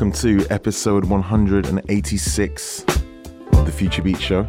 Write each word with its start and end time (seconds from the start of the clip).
Welcome 0.00 0.18
to 0.18 0.46
episode 0.48 1.04
186 1.04 2.84
of 3.52 3.66
the 3.66 3.70
Future 3.70 4.00
Beat 4.00 4.18
Show. 4.18 4.46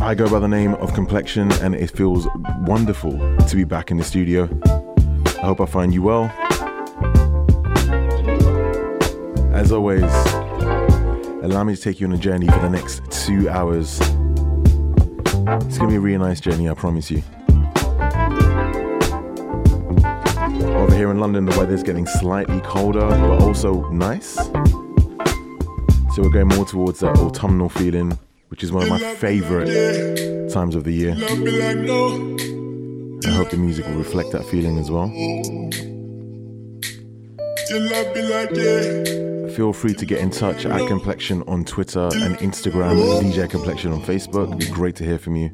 I 0.00 0.16
go 0.16 0.28
by 0.28 0.40
the 0.40 0.48
name 0.48 0.74
of 0.74 0.92
Complexion, 0.94 1.52
and 1.62 1.76
it 1.76 1.92
feels 1.92 2.26
wonderful 2.62 3.12
to 3.36 3.54
be 3.54 3.62
back 3.62 3.92
in 3.92 3.98
the 3.98 4.02
studio. 4.02 4.48
I 4.64 5.46
hope 5.46 5.60
I 5.60 5.66
find 5.66 5.94
you 5.94 6.02
well. 6.02 6.24
As 9.54 9.70
always, 9.70 10.02
allow 11.44 11.62
me 11.62 11.76
to 11.76 11.80
take 11.80 12.00
you 12.00 12.08
on 12.08 12.14
a 12.14 12.18
journey 12.18 12.48
for 12.48 12.58
the 12.58 12.68
next 12.68 13.08
two 13.12 13.48
hours. 13.48 14.00
It's 14.00 15.78
gonna 15.78 15.90
be 15.90 15.94
a 15.94 16.00
really 16.00 16.18
nice 16.18 16.40
journey, 16.40 16.68
I 16.68 16.74
promise 16.74 17.12
you. 17.12 17.22
London, 21.22 21.44
the 21.44 21.56
weather's 21.56 21.84
getting 21.84 22.04
slightly 22.04 22.60
colder, 22.62 23.06
but 23.06 23.40
also 23.42 23.88
nice. 23.90 24.34
So 24.34 26.18
we're 26.18 26.30
going 26.30 26.48
more 26.48 26.64
towards 26.64 26.98
that 26.98 27.16
autumnal 27.16 27.68
feeling, 27.68 28.18
which 28.48 28.64
is 28.64 28.72
one 28.72 28.82
of 28.82 28.88
my 28.88 28.98
favorite 29.14 30.50
times 30.50 30.74
of 30.74 30.82
the 30.82 30.90
year. 30.90 31.12
I 33.24 33.36
hope 33.36 33.50
the 33.50 33.56
music 33.56 33.86
will 33.86 33.98
reflect 33.98 34.32
that 34.32 34.44
feeling 34.46 34.78
as 34.78 34.90
well. 34.90 35.06
Feel 39.54 39.72
free 39.72 39.94
to 39.94 40.04
get 40.04 40.18
in 40.18 40.30
touch 40.30 40.66
at 40.66 40.88
Complexion 40.88 41.44
on 41.46 41.64
Twitter 41.64 42.08
and 42.14 42.36
Instagram, 42.38 42.96
DJ 43.20 43.48
Complexion 43.48 43.92
on 43.92 44.00
Facebook. 44.00 44.48
It'd 44.48 44.58
be 44.58 44.66
great 44.70 44.96
to 44.96 45.04
hear 45.04 45.20
from 45.20 45.36
you. 45.36 45.52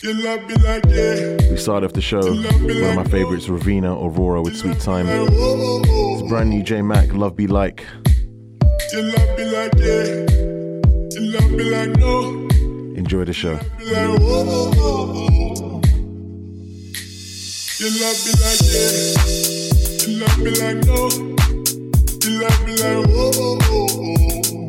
We 0.00 1.56
started 1.56 1.86
off 1.86 1.92
the 1.92 2.00
show 2.00 2.18
with 2.20 2.80
one 2.80 2.90
of 2.90 2.94
my 2.94 3.04
favorites, 3.04 3.46
Raveena 3.48 4.00
Aurora 4.00 4.42
with 4.42 4.56
Sweet 4.56 4.78
Time. 4.78 5.06
It's 5.08 6.28
brand 6.28 6.50
new 6.50 6.62
J 6.62 6.82
Mac, 6.82 7.12
Love 7.14 7.34
Be 7.34 7.48
Like. 7.48 7.84
Enjoy 12.96 13.24
the 13.24 13.32
show. 13.32 13.58
You 17.80 17.90
love 18.00 18.18
me 18.24 18.32
like 18.38 18.62
yeah, 18.70 19.02
you 20.04 20.10
love 20.20 20.38
me 20.38 20.50
like 20.50 20.78
no, 20.86 21.08
you 22.22 22.30
love 22.42 22.60
me 22.66 22.72
like 22.76 23.02
oh, 23.08 23.32
oh, 23.34 23.58
oh. 23.70 24.68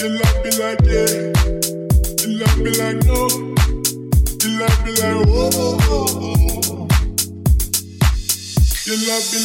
your 0.00 0.10
love 0.16 0.38
be 0.42 0.50
like 0.58 0.80
yeah. 0.84 1.37
You 2.58 2.64
love 2.64 2.66
me 2.66 2.82
like 2.82 3.06
no. 3.06 3.22
Your 4.42 4.58
love 4.58 4.82
be 4.84 4.90
like 4.98 5.14
whoa. 5.28 5.48
Oh, 5.54 5.88
oh, 5.88 6.68
oh. 6.68 6.80
Your 8.86 8.98
love 9.06 9.26
be 9.30 9.36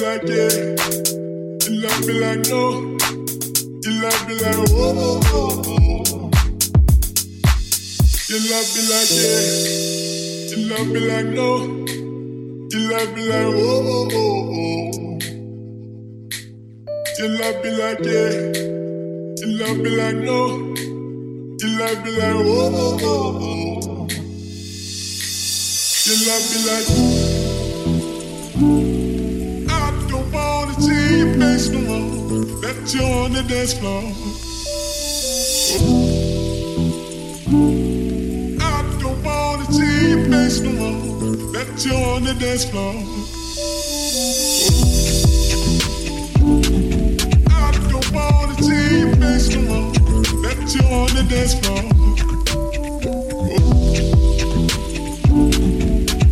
like 0.00 0.24
yeah. 0.24 0.56
Your 1.60 1.76
love 1.82 2.02
be 2.06 2.12
like 2.14 2.42
no. 2.48 2.62
Your 3.84 3.92
love 3.92 4.20
be 4.26 4.34
like 4.40 4.56
whoa. 4.70 4.92
Oh, 4.96 5.20
oh, 5.26 5.62
oh. 5.66 6.30
Your 8.28 8.40
love 8.48 8.68
be 8.72 8.80
like 8.88 9.10
yeah. 9.10 9.44
Your 10.48 10.60
love 10.70 10.88
be 10.94 11.00
like 11.00 11.26
no. 11.26 11.50
Till 12.74 12.90
I 12.92 13.06
be 13.14 13.22
like, 13.22 13.54
oh, 13.54 13.86
oh, 13.86 14.08
oh, 14.12 14.50
oh. 14.52 15.18
Till 17.16 17.36
I 17.40 17.62
be 17.62 17.70
like, 17.70 18.00
yeah. 18.00 18.52
Till 19.38 19.62
I 19.62 19.74
be 19.80 19.90
like, 19.90 20.16
no. 20.16 20.74
Till 21.60 21.82
I 21.84 21.94
be 22.02 22.10
like, 22.18 22.34
oh, 22.34 22.74
oh, 22.74 22.98
oh, 23.00 23.38
oh. 23.44 24.08
Till 26.02 26.24
I 26.26 26.38
be 26.50 26.58
like. 26.66 26.88
I 29.70 29.72
don't 30.08 30.28
wanna 30.32 30.74
see 30.80 31.18
your 31.18 31.30
face 31.34 31.68
no 31.68 31.78
more. 31.78 32.44
That 32.62 32.92
you're 32.92 33.14
on 33.22 33.30
the 33.34 33.42
dance 33.44 33.74
floor. 33.74 34.02
Ooh 37.52 38.03
you 41.84 41.94
on 41.96 42.24
the. 42.66 42.94
I 47.50 47.72
don't 47.90 48.10
wanna 48.12 48.54
you 50.74 50.84
on 50.88 51.08
the 51.14 51.22
dance 51.28 51.54
floor. 51.54 51.82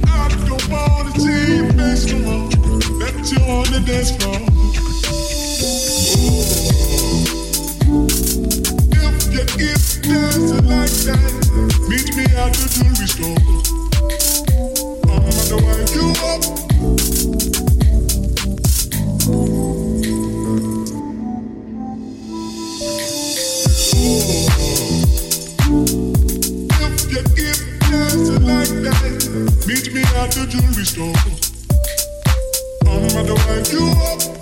I 0.04 0.28
don't 0.46 0.66
wanna 0.70 1.12
you 3.32 3.40
on 3.42 3.66
the 3.72 3.80
dance 3.86 4.10
floor. 4.16 4.38
If 8.92 9.16
you 9.32 9.44
keep 9.56 9.82
dancing 10.02 10.66
like 10.68 10.90
that. 11.06 11.41
Meet 11.52 12.16
me 12.16 12.24
at 12.24 12.54
the 12.54 12.66
jewelry 12.72 13.06
store. 13.06 13.36
I'm 15.04 15.20
gonna 15.28 15.56
wipe 15.62 15.92
you 15.92 16.08
up. 16.24 16.42
If 26.74 27.28
you 27.36 27.52
dancing 27.80 28.44
like 28.46 28.72
that, 28.82 29.02
meet 29.66 29.86
me 29.92 30.02
at 30.16 30.30
the 30.32 30.46
jewelry 30.48 30.86
store. 30.86 31.14
I'm 32.88 33.08
gonna 33.08 33.34
you 33.70 33.84
up. 33.90 34.41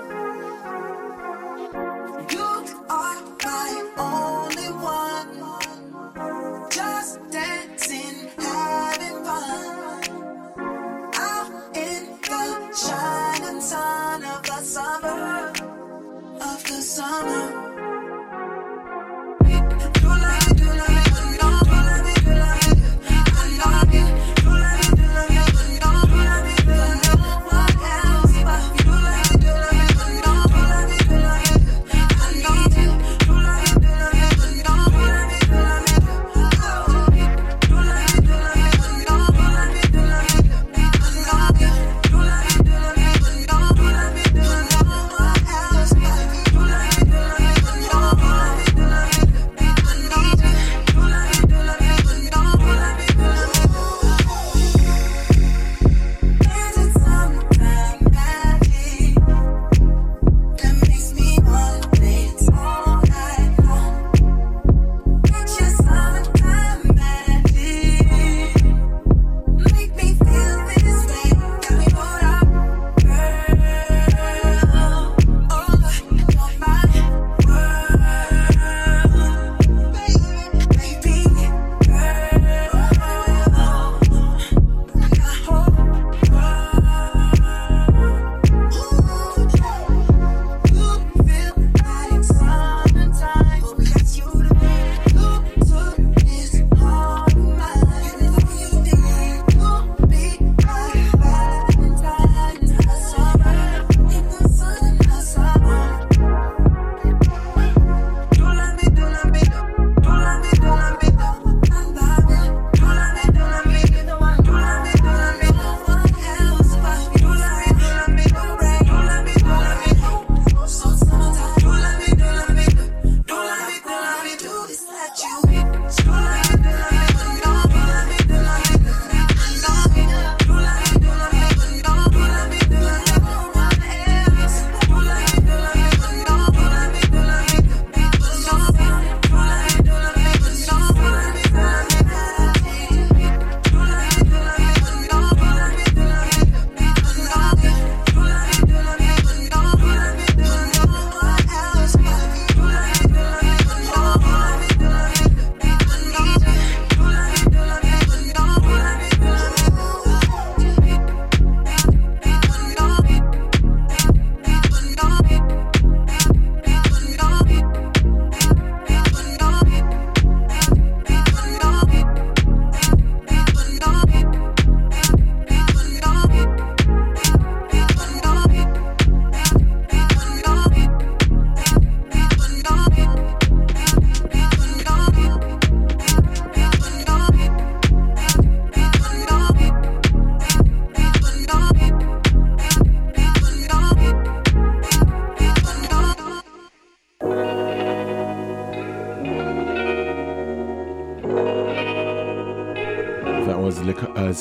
Me 0.00 0.21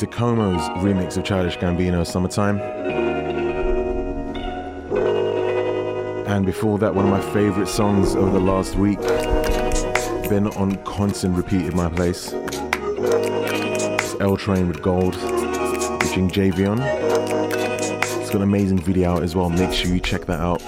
Zikomo's 0.01 0.67
remix 0.83 1.15
of 1.15 1.23
Childish 1.23 1.57
Gambino, 1.59 2.03
Summertime. 2.03 2.59
And 6.25 6.43
before 6.43 6.79
that, 6.79 6.95
one 6.95 7.05
of 7.05 7.11
my 7.11 7.21
favorite 7.31 7.67
songs 7.67 8.15
over 8.15 8.31
the 8.31 8.39
last 8.39 8.73
week, 8.75 8.99
been 10.27 10.47
on 10.57 10.83
constant 10.85 11.37
repeat 11.37 11.67
in 11.67 11.75
my 11.75 11.87
place. 11.87 12.33
L 14.19 14.37
Train 14.37 14.67
with 14.69 14.81
Gold, 14.81 15.13
featuring 16.01 16.31
Javeon. 16.31 16.79
It's 18.21 18.31
got 18.31 18.37
an 18.37 18.41
amazing 18.41 18.79
video 18.79 19.11
out 19.11 19.21
as 19.21 19.35
well, 19.35 19.51
make 19.51 19.71
sure 19.71 19.93
you 19.93 19.99
check 19.99 20.25
that 20.25 20.39
out. 20.39 20.63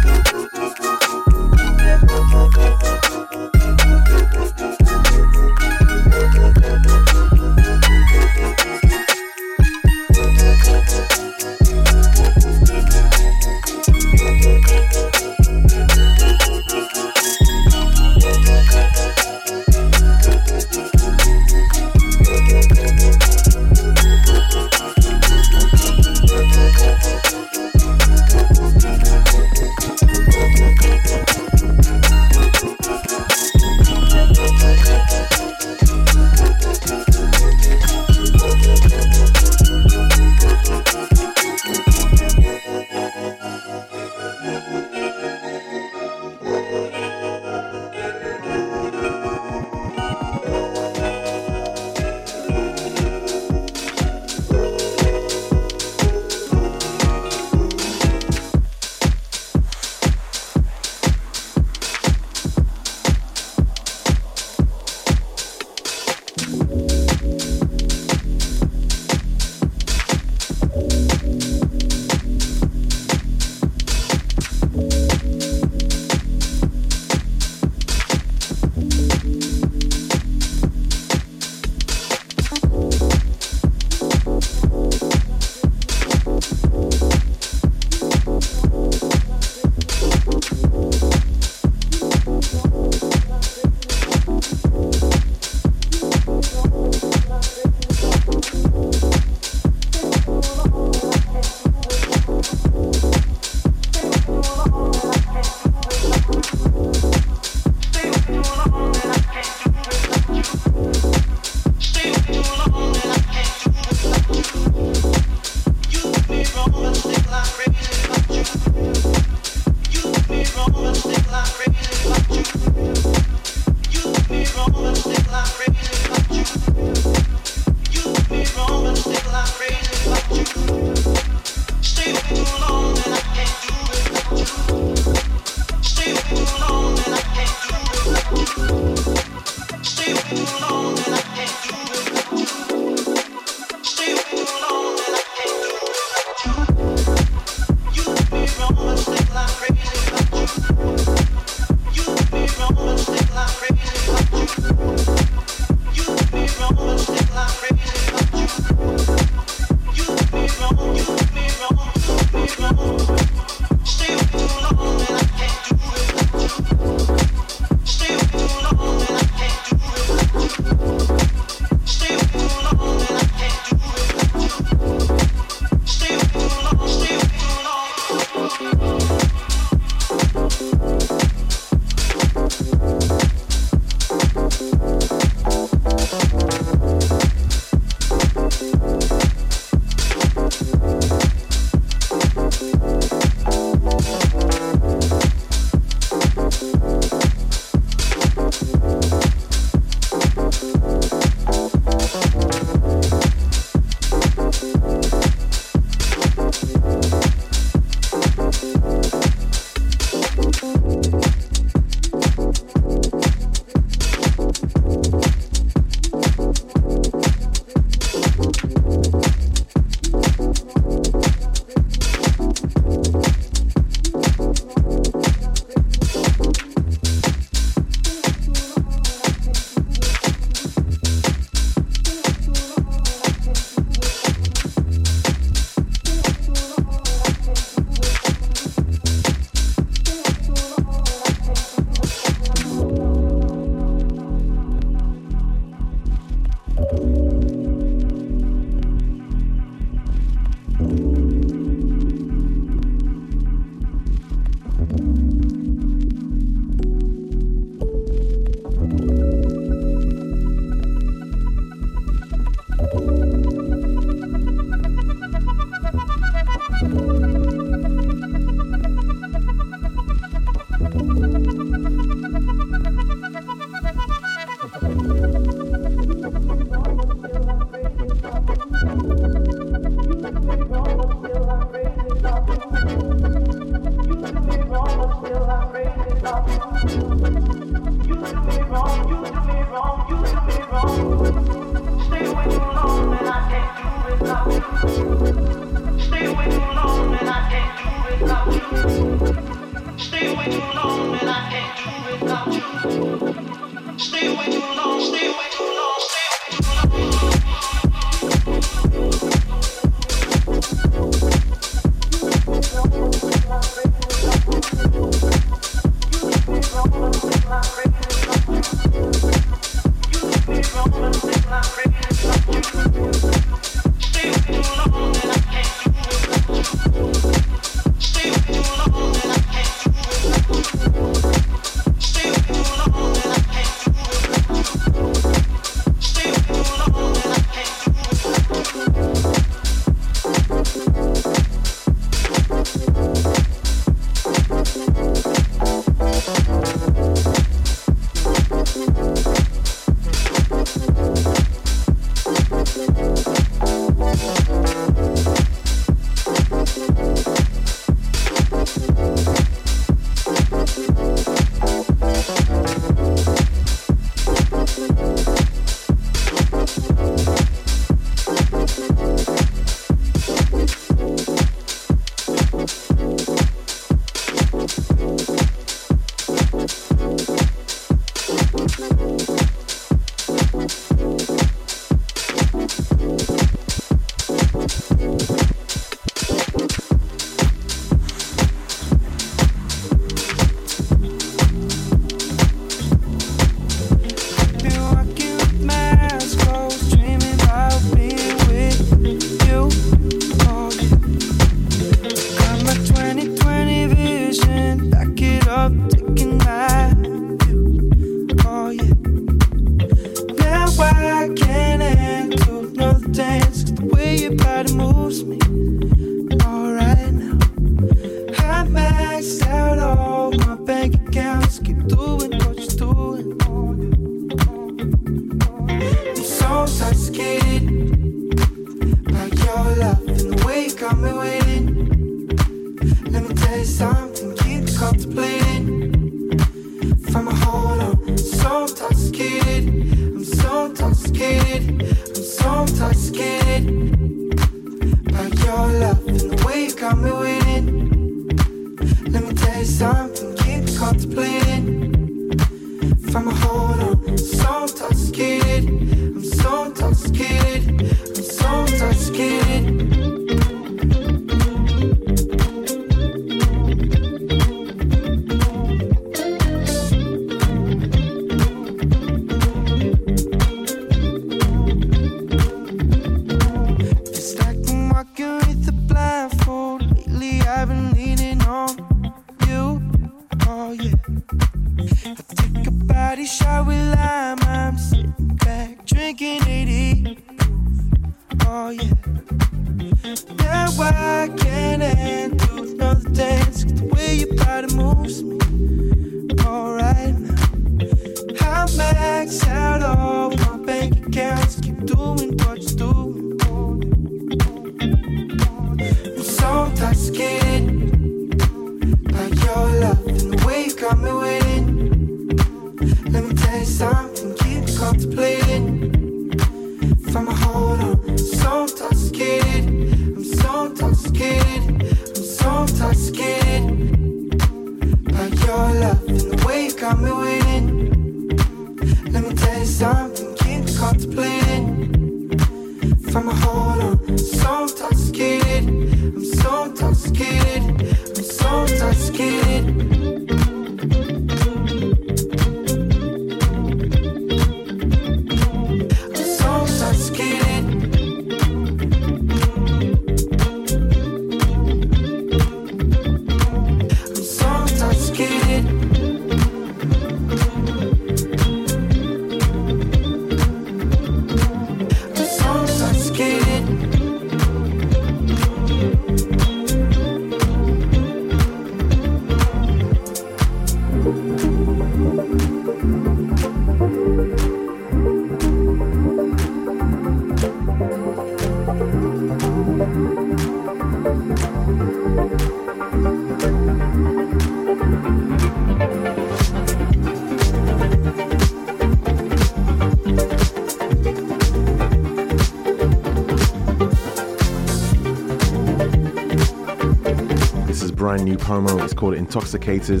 New 598.16 598.36
Pomo. 598.36 598.82
It's 598.82 598.94
called 598.94 599.14
Intoxicated. 599.14 600.00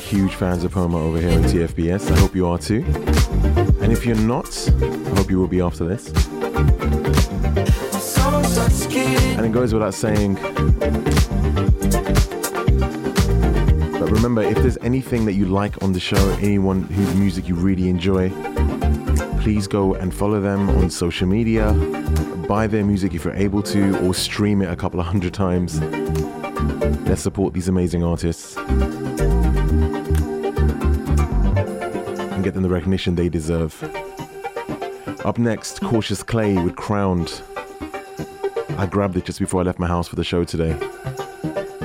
Huge 0.00 0.34
fans 0.34 0.64
of 0.64 0.72
Pomo 0.72 0.98
over 0.98 1.20
here 1.20 1.30
on 1.30 1.44
TFBS. 1.44 2.10
I 2.10 2.18
hope 2.18 2.34
you 2.34 2.46
are 2.46 2.58
too. 2.58 2.82
And 3.80 3.92
if 3.92 4.04
you're 4.06 4.16
not, 4.16 4.46
I 4.68 5.16
hope 5.16 5.30
you 5.30 5.38
will 5.38 5.48
be 5.48 5.60
after 5.60 5.84
this. 5.84 6.08
And 9.36 9.46
it 9.46 9.52
goes 9.52 9.72
without 9.72 9.94
saying. 9.94 10.34
But 13.92 14.10
remember, 14.10 14.42
if 14.42 14.56
there's 14.56 14.78
anything 14.78 15.24
that 15.26 15.34
you 15.34 15.46
like 15.46 15.82
on 15.82 15.92
the 15.92 16.00
show, 16.00 16.30
anyone 16.40 16.82
whose 16.82 17.14
music 17.14 17.48
you 17.48 17.54
really 17.54 17.88
enjoy, 17.88 18.30
please 19.40 19.66
go 19.66 19.94
and 19.94 20.12
follow 20.14 20.40
them 20.40 20.68
on 20.70 20.90
social 20.90 21.28
media 21.28 21.72
buy 22.46 22.66
their 22.66 22.84
music 22.84 23.14
if 23.14 23.24
you're 23.24 23.34
able 23.34 23.62
to, 23.62 23.98
or 24.06 24.14
stream 24.14 24.62
it 24.62 24.70
a 24.70 24.76
couple 24.76 25.00
of 25.00 25.06
hundred 25.06 25.34
times. 25.34 25.80
Let's 27.06 27.22
support 27.22 27.54
these 27.54 27.68
amazing 27.68 28.04
artists 28.04 28.56
and 28.56 28.74
get 32.44 32.54
them 32.54 32.62
the 32.62 32.68
recognition 32.68 33.14
they 33.14 33.28
deserve. 33.28 33.82
Up 35.24 35.38
next, 35.38 35.80
Cautious 35.80 36.22
Clay 36.22 36.54
with 36.54 36.76
Crowned. 36.76 37.42
I 38.78 38.86
grabbed 38.86 39.16
it 39.16 39.24
just 39.24 39.40
before 39.40 39.62
I 39.62 39.64
left 39.64 39.78
my 39.78 39.88
house 39.88 40.06
for 40.06 40.16
the 40.16 40.24
show 40.24 40.44
today. 40.44 40.78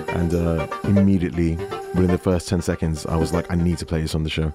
And 0.10 0.34
uh, 0.36 0.68
immediately, 0.84 1.56
within 1.96 2.08
the 2.08 2.20
first 2.20 2.48
10 2.50 2.62
seconds, 2.62 3.06
I 3.06 3.16
was 3.16 3.34
like, 3.34 3.52
I 3.52 3.56
need 3.56 3.78
to 3.80 3.86
play 3.86 4.02
this 4.02 4.14
on 4.14 4.24
the 4.24 4.30
show. 4.30 4.54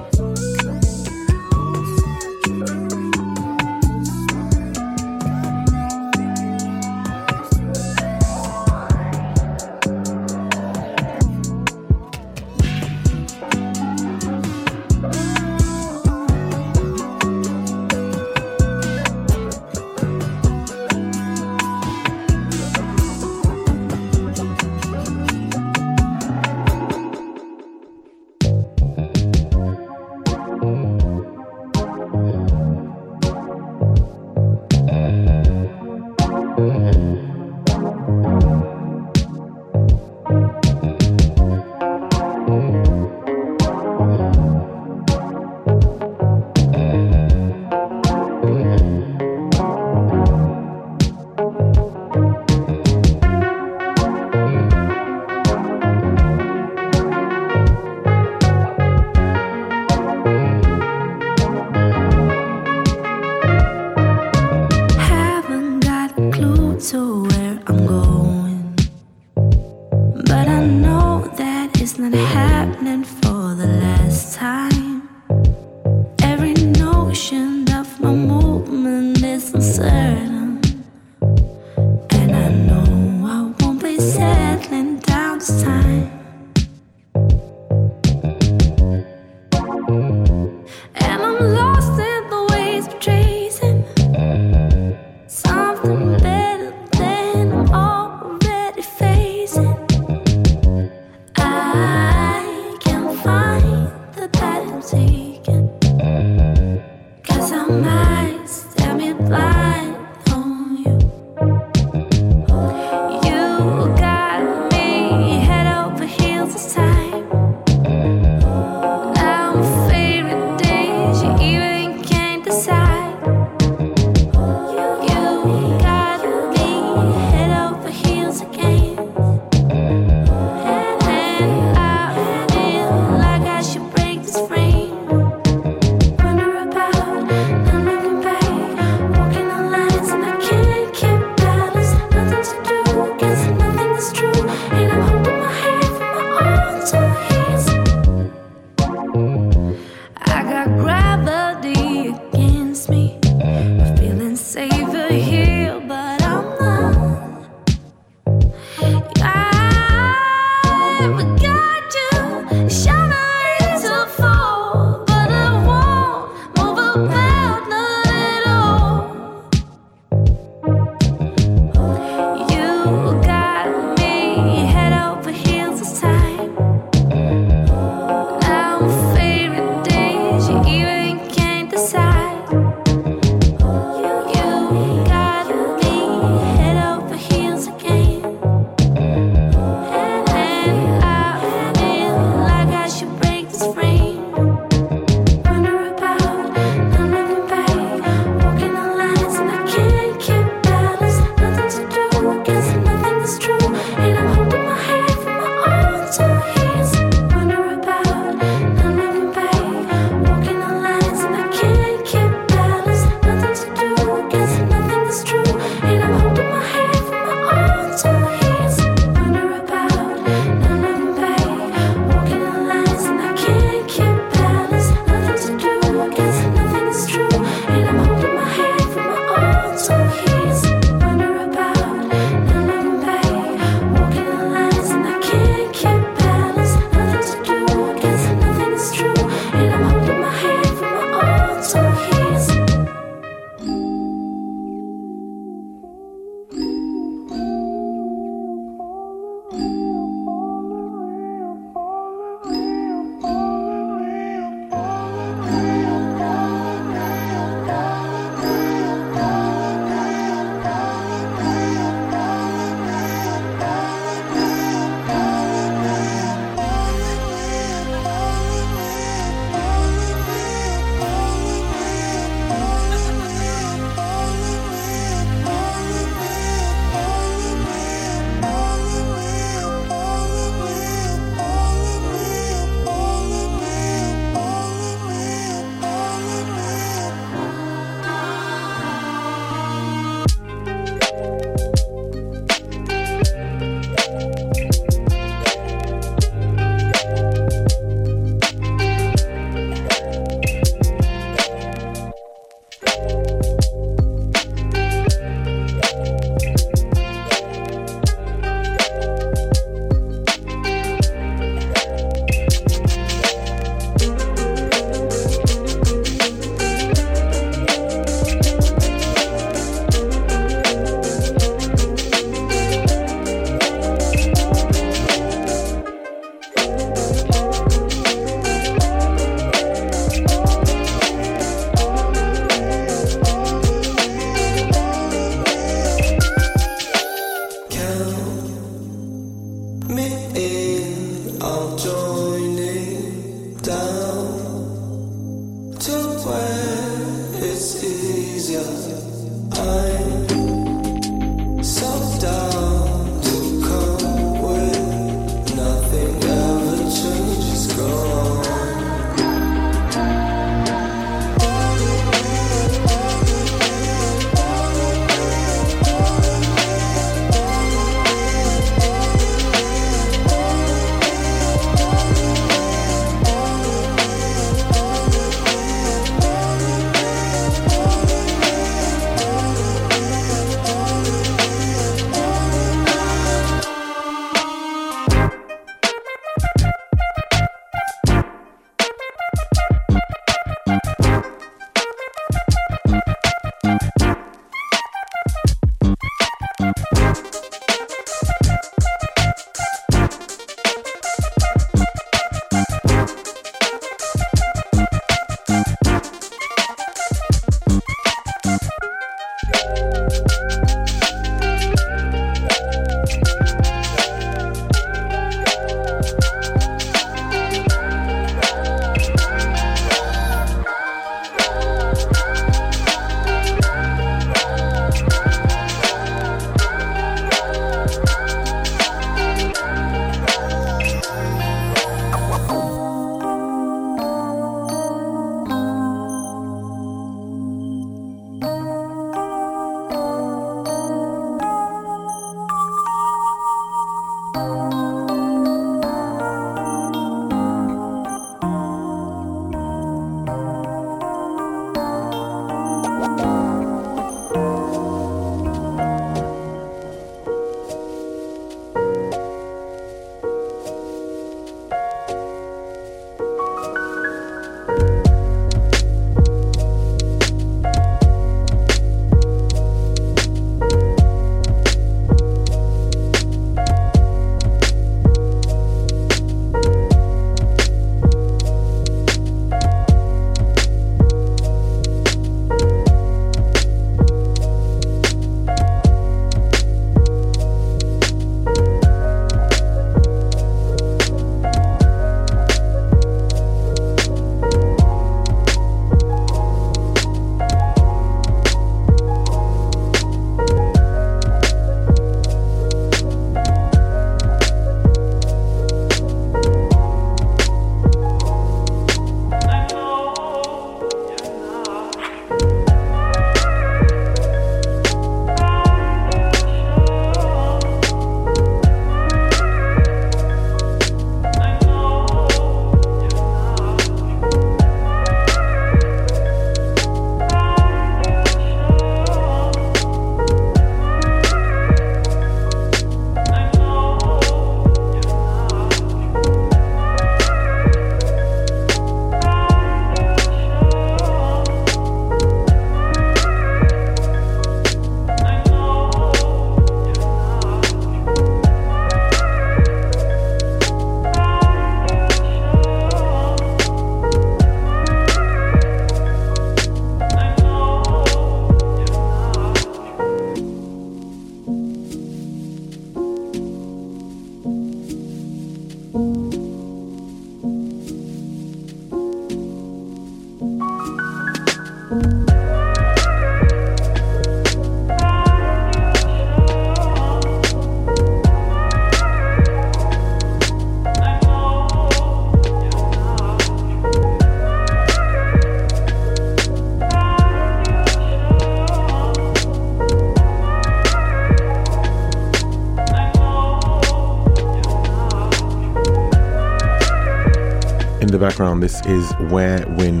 Background, 598.26 598.60
this 598.60 598.84
is 598.86 599.12
Where 599.30 599.64
Win 599.76 600.00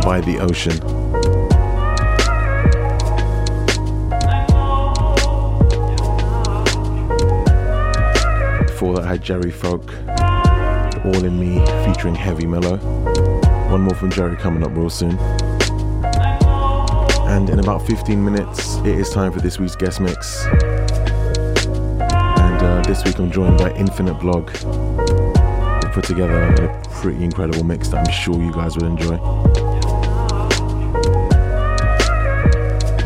by 0.00 0.22
the 0.24 0.38
Ocean. 0.40 0.72
Before 8.66 8.94
that, 8.94 9.04
I 9.04 9.08
had 9.08 9.22
Jerry 9.22 9.50
Folk, 9.50 9.92
All 11.04 11.22
in 11.22 11.38
Me 11.38 11.62
featuring 11.84 12.14
Heavy 12.14 12.46
Mellow. 12.46 12.78
One 13.70 13.82
more 13.82 13.94
from 13.94 14.10
Jerry 14.12 14.36
coming 14.36 14.64
up 14.64 14.74
real 14.74 14.88
soon. 14.88 15.18
And 17.28 17.50
in 17.50 17.58
about 17.58 17.86
15 17.86 18.24
minutes, 18.24 18.76
it 18.76 18.98
is 18.98 19.10
time 19.10 19.30
for 19.30 19.40
this 19.40 19.58
week's 19.58 19.76
guest 19.76 20.00
mix. 20.00 20.46
And 20.46 22.62
uh, 22.62 22.82
this 22.86 23.04
week 23.04 23.18
I'm 23.18 23.30
joined 23.30 23.58
by 23.58 23.72
Infinit 23.72 24.18
Blog. 24.22 24.46
Put 25.92 26.04
together 26.04 26.87
pretty 27.00 27.22
incredible 27.22 27.62
mix 27.64 27.88
that 27.88 28.06
I'm 28.06 28.12
sure 28.12 28.34
you 28.42 28.52
guys 28.52 28.76
will 28.76 28.86
enjoy. 28.86 29.16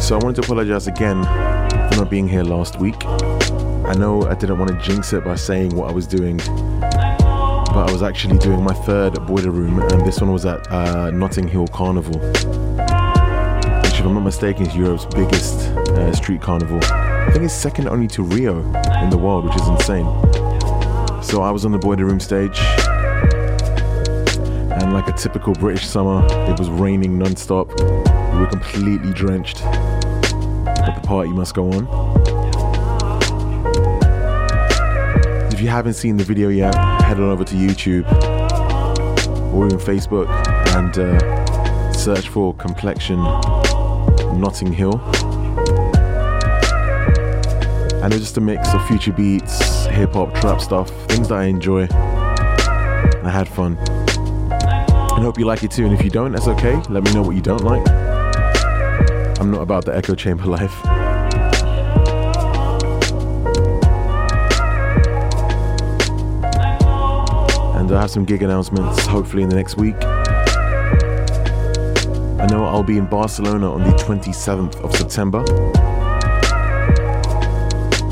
So 0.01 0.18
I 0.18 0.24
wanted 0.24 0.40
to 0.40 0.43
apologize 0.43 0.86
again 0.86 1.22
for 1.22 1.97
not 1.97 2.09
being 2.09 2.26
here 2.26 2.43
last 2.43 2.80
week. 2.80 3.05
I 3.05 3.95
know 3.95 4.26
I 4.26 4.34
didn't 4.34 4.59
want 4.59 4.70
to 4.70 4.78
jinx 4.78 5.12
it 5.12 5.24
by 5.24 5.34
saying 5.34 5.76
what 5.76 5.90
I 5.90 5.93
was 5.93 6.07
doing, 6.07 6.38
but 6.38 7.86
I 7.88 7.93
was 7.93 8.03
actually 8.03 8.38
doing 8.38 8.64
my 8.64 8.72
third 8.72 9.14
boiler 9.26 9.51
room, 9.51 9.80
and 9.80 10.07
this 10.07 10.20
one 10.20 10.32
was 10.32 10.47
at 10.47 10.70
uh, 10.72 11.11
Notting 11.11 11.47
Hill 11.47 11.68
Carnival, 11.68 12.18
which, 12.18 13.95
if 14.01 14.07
I'm 14.07 14.14
not 14.14 14.20
mistaken, 14.20 14.66
is 14.66 14.74
Europe's 14.74 15.05
biggest 15.05 15.68
uh, 15.68 16.12
street 16.14 16.40
carnival. 16.40 16.80
I 16.82 17.30
think 17.30 17.45
it's 17.45 17.55
second 17.55 17.88
only 17.88 18.09
to 18.09 18.22
Rio 18.22 18.61
in 19.03 19.11
the 19.11 19.18
world, 19.18 19.45
which 19.45 19.57
is 19.57 19.68
insane. 19.68 20.07
So 21.22 21.43
I 21.43 21.51
was 21.51 21.64
on 21.64 21.72
the 21.72 21.78
boiler 21.78 22.05
room 22.05 22.20
stage, 22.20 22.59
like 24.93 25.09
a 25.09 25.12
typical 25.12 25.55
British 25.55 25.86
summer, 25.86 26.26
it 26.51 26.59
was 26.59 26.68
raining 26.68 27.18
non-stop. 27.18 27.68
We 27.78 28.38
were 28.38 28.47
completely 28.47 29.12
drenched, 29.12 29.62
but 29.62 30.95
the 30.95 31.01
party 31.05 31.30
must 31.30 31.55
go 31.55 31.70
on. 31.72 31.88
If 35.53 35.61
you 35.61 35.68
haven't 35.68 35.95
seen 35.95 36.16
the 36.16 36.24
video 36.24 36.49
yet, 36.49 36.74
head 37.03 37.18
on 37.18 37.30
over 37.30 37.45
to 37.45 37.55
YouTube 37.55 38.05
or 39.53 39.66
even 39.66 39.78
Facebook 39.78 40.28
and 40.76 40.99
uh, 40.99 41.93
search 41.93 42.28
for 42.28 42.55
Complexion 42.55 43.18
Notting 44.38 44.72
Hill. 44.72 45.01
And 48.03 48.12
it's 48.12 48.22
just 48.22 48.36
a 48.36 48.40
mix 48.40 48.74
of 48.74 48.86
future 48.88 49.12
beats, 49.12 49.86
hip 49.86 50.14
hop, 50.14 50.34
trap 50.40 50.61
stuff, 50.61 50.90
things 51.07 51.28
that 51.28 51.38
I 51.38 51.45
enjoy. 51.45 51.86
I 51.93 53.30
had 53.30 53.49
fun. 53.49 53.78
And 55.14 55.24
hope 55.24 55.38
you 55.38 55.44
like 55.44 55.62
it 55.62 55.70
too. 55.70 55.84
And 55.84 55.94
if 55.94 56.02
you 56.02 56.10
don't, 56.10 56.32
that's 56.32 56.48
okay. 56.48 56.76
Let 56.88 57.04
me 57.04 57.12
know 57.12 57.22
what 57.22 57.36
you 57.36 57.42
don't 57.42 57.62
like. 57.62 57.86
I'm 59.38 59.50
not 59.50 59.60
about 59.60 59.84
the 59.84 59.94
echo 59.94 60.14
chamber 60.14 60.46
life. 60.46 60.74
And 67.76 67.92
I 67.92 68.00
have 68.00 68.10
some 68.10 68.24
gig 68.24 68.42
announcements 68.42 69.04
hopefully 69.06 69.42
in 69.42 69.48
the 69.48 69.56
next 69.56 69.76
week. 69.76 69.96
I 72.42 72.46
know 72.46 72.64
I'll 72.64 72.82
be 72.82 72.98
in 72.98 73.06
Barcelona 73.06 73.70
on 73.72 73.82
the 73.82 73.90
27th 73.96 74.76
of 74.82 74.94
September. 74.96 75.40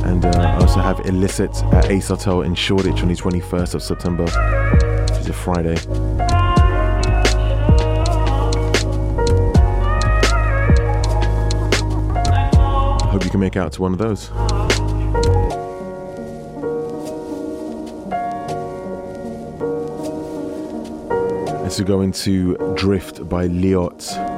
And 0.07 0.25
uh, 0.25 0.29
I 0.29 0.57
also 0.61 0.81
have 0.81 1.01
Illicit 1.07 1.63
at 1.73 1.91
Ace 1.91 2.09
Hotel 2.09 2.43
in 2.43 2.55
Shoreditch 2.55 3.03
on 3.03 3.09
the 3.09 3.15
21st 3.15 3.75
of 3.75 3.83
September, 3.83 4.25
which 4.25 5.21
is 5.21 5.29
a 5.29 5.33
Friday. 5.33 5.77
You 13.31 13.35
can 13.35 13.41
make 13.43 13.57
out 13.57 13.73
to 13.73 13.81
one 13.81 13.93
of 13.93 13.99
those. 13.99 14.29
Let's 21.63 21.81
go 21.83 22.01
into 22.01 22.57
Drift 22.75 23.29
by 23.29 23.47
Liot. 23.47 24.30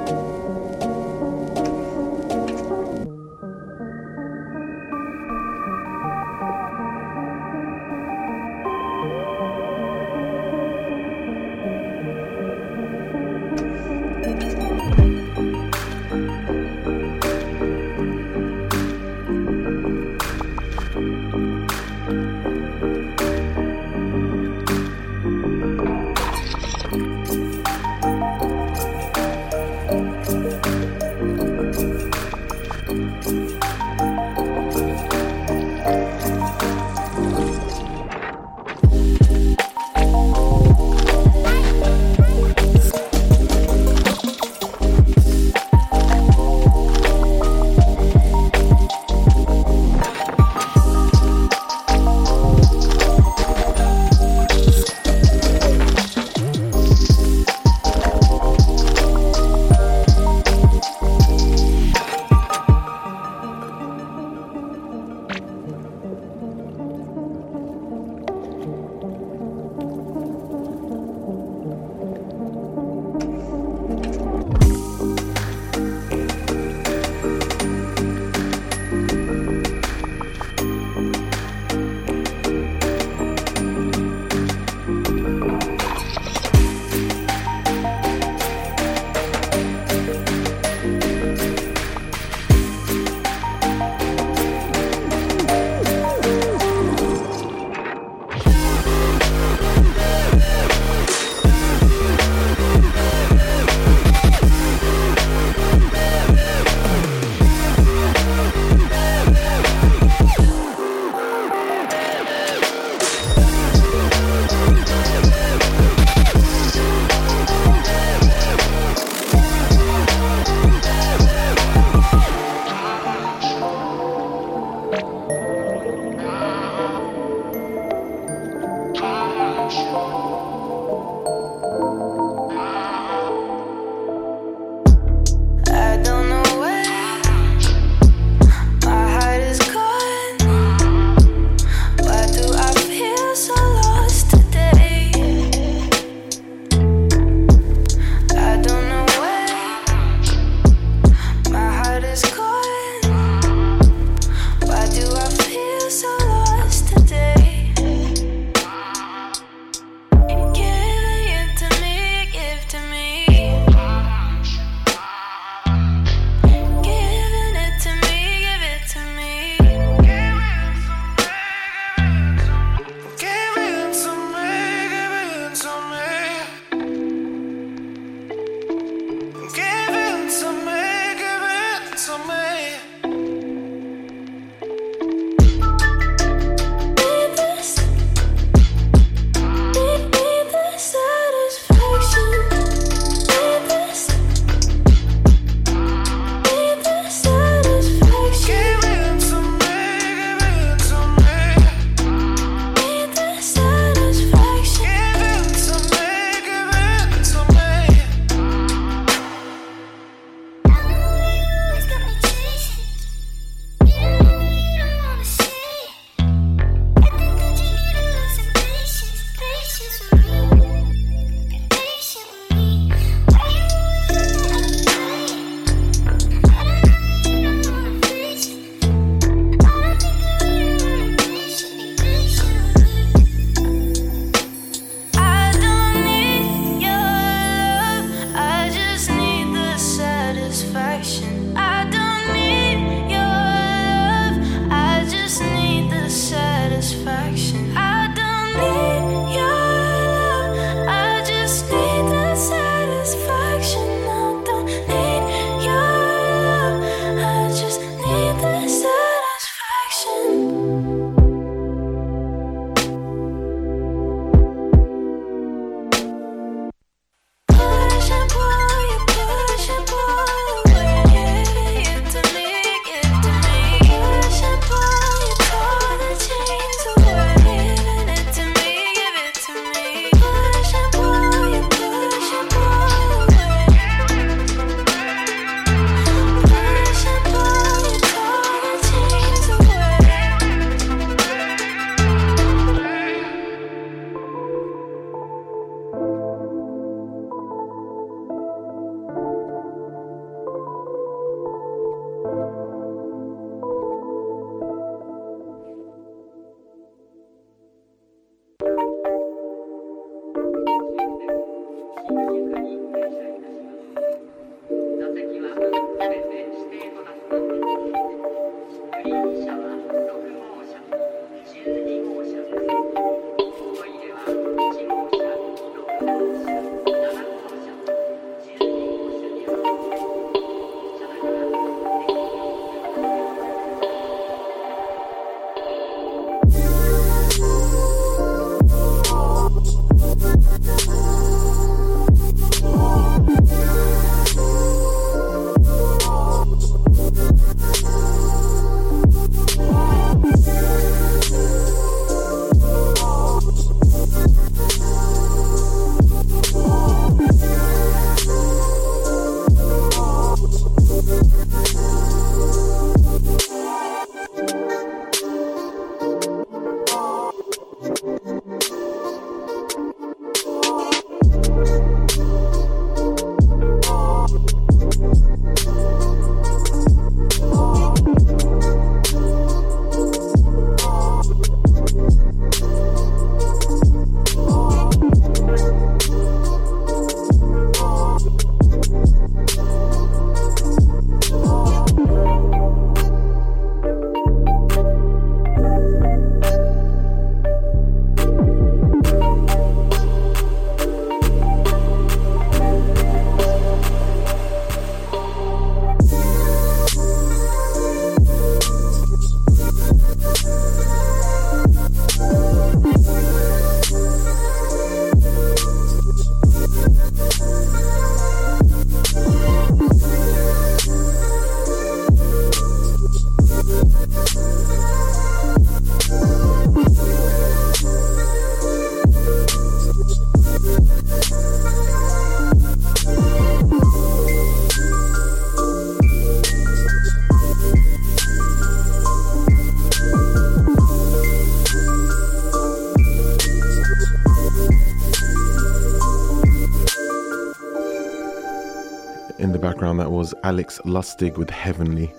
Alex 450.52 450.78
Lustig 450.84 451.38
with 451.38 451.48
Heavenly. 451.48 452.12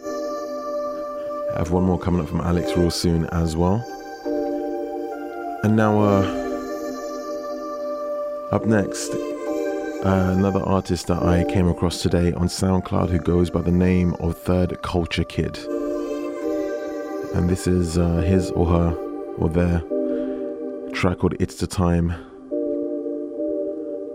I 1.54 1.60
have 1.60 1.70
one 1.70 1.84
more 1.84 2.00
coming 2.00 2.20
up 2.20 2.28
from 2.28 2.42
Alex 2.42 2.76
real 2.76 2.90
soon 2.90 3.28
as 3.28 3.56
well. 3.56 3.76
And 5.64 5.76
now, 5.76 6.00
uh, 6.02 6.24
up 8.52 8.66
next, 8.66 9.14
uh, 9.14 10.34
another 10.36 10.62
artist 10.64 11.06
that 11.08 11.22
I 11.22 11.44
came 11.44 11.68
across 11.68 12.02
today 12.02 12.34
on 12.34 12.48
SoundCloud 12.48 13.12
who 13.12 13.20
goes 13.20 13.52
by 13.52 13.62
the 13.62 13.72
name 13.72 14.16
of 14.16 14.36
Third 14.36 14.82
Culture 14.82 15.26
Kid. 15.26 15.56
And 17.36 17.48
this 17.48 17.68
is 17.68 18.00
uh, 18.00 18.16
his 18.22 18.50
or 18.50 18.66
her 18.66 18.96
or 19.38 19.48
their 19.48 19.84
track 20.92 21.20
called 21.20 21.36
It's 21.40 21.58
the 21.58 21.68
Time. 21.68 22.10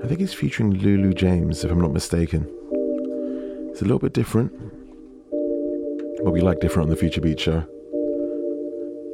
I 0.03 0.09
think 0.09 0.21
it's 0.21 0.35
featuring 0.35 0.73
Lulu 0.73 1.15
James, 1.15 1.63
if 1.63 1.71
I'm 1.71 1.81
not 1.81 1.93
mistaken. 1.93 2.53
It's 3.79 3.85
a 3.85 3.85
little 3.85 4.01
bit 4.01 4.13
different, 4.13 4.51
but 6.25 6.33
we 6.33 6.41
like 6.41 6.59
different 6.59 6.87
on 6.87 6.91
the 6.91 6.97
Future 6.97 7.21
Beat 7.21 7.39
Show. 7.39 7.65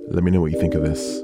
Let 0.09 0.25
me 0.25 0.31
know 0.31 0.41
what 0.41 0.53
you 0.53 0.59
think 0.59 0.73
of 0.73 0.83
this. 0.83 1.23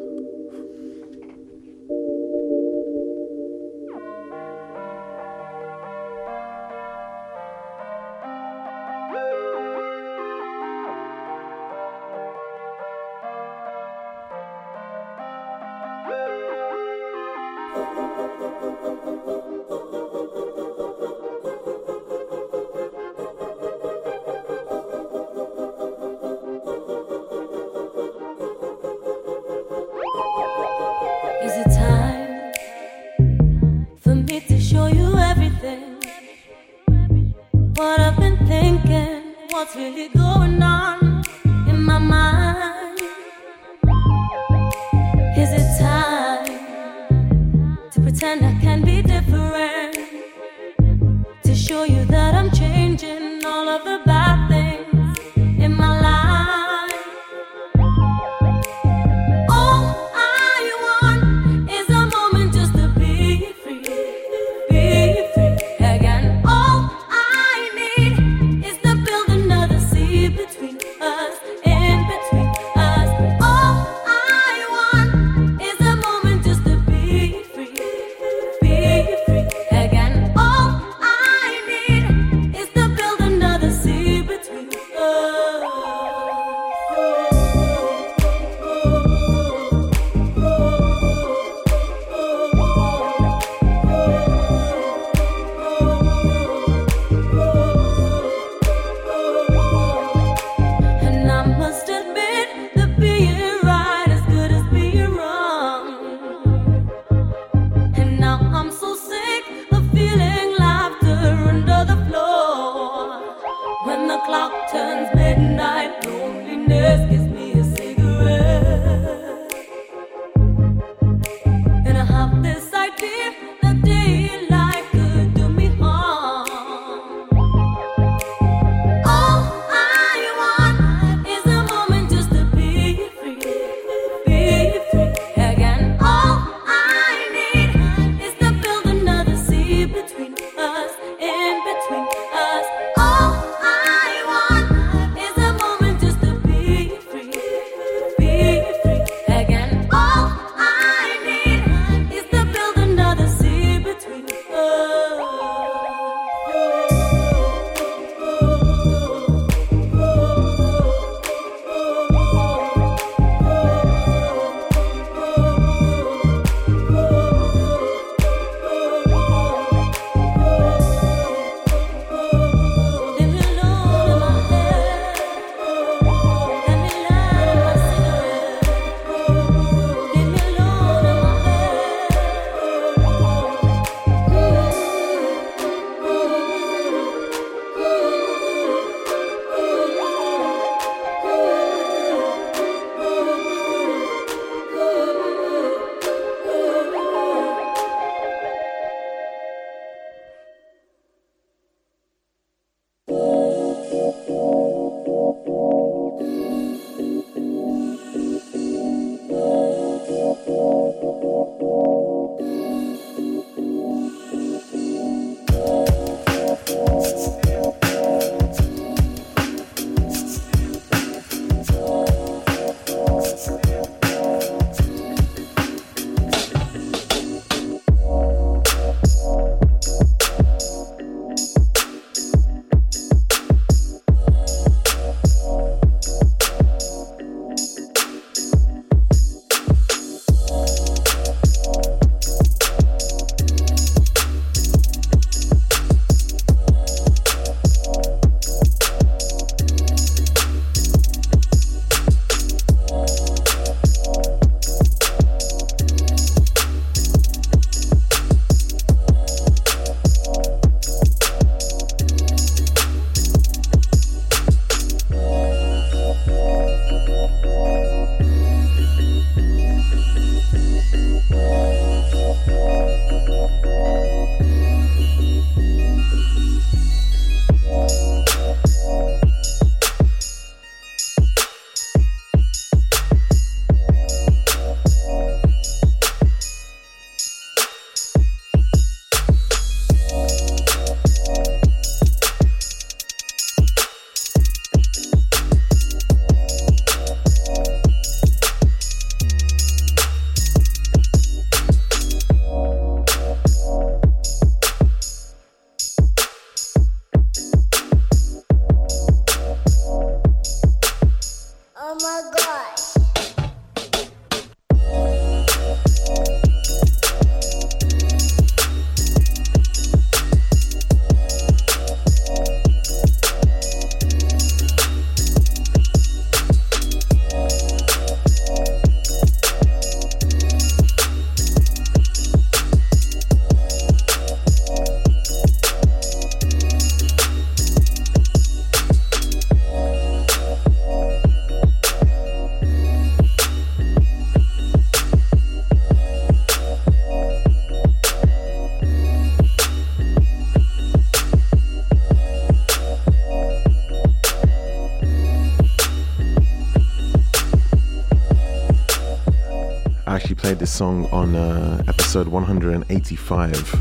Song 360.81 361.05
on 361.13 361.37
uh, 361.37 361.83
episode 361.89 362.27
185. 362.27 363.75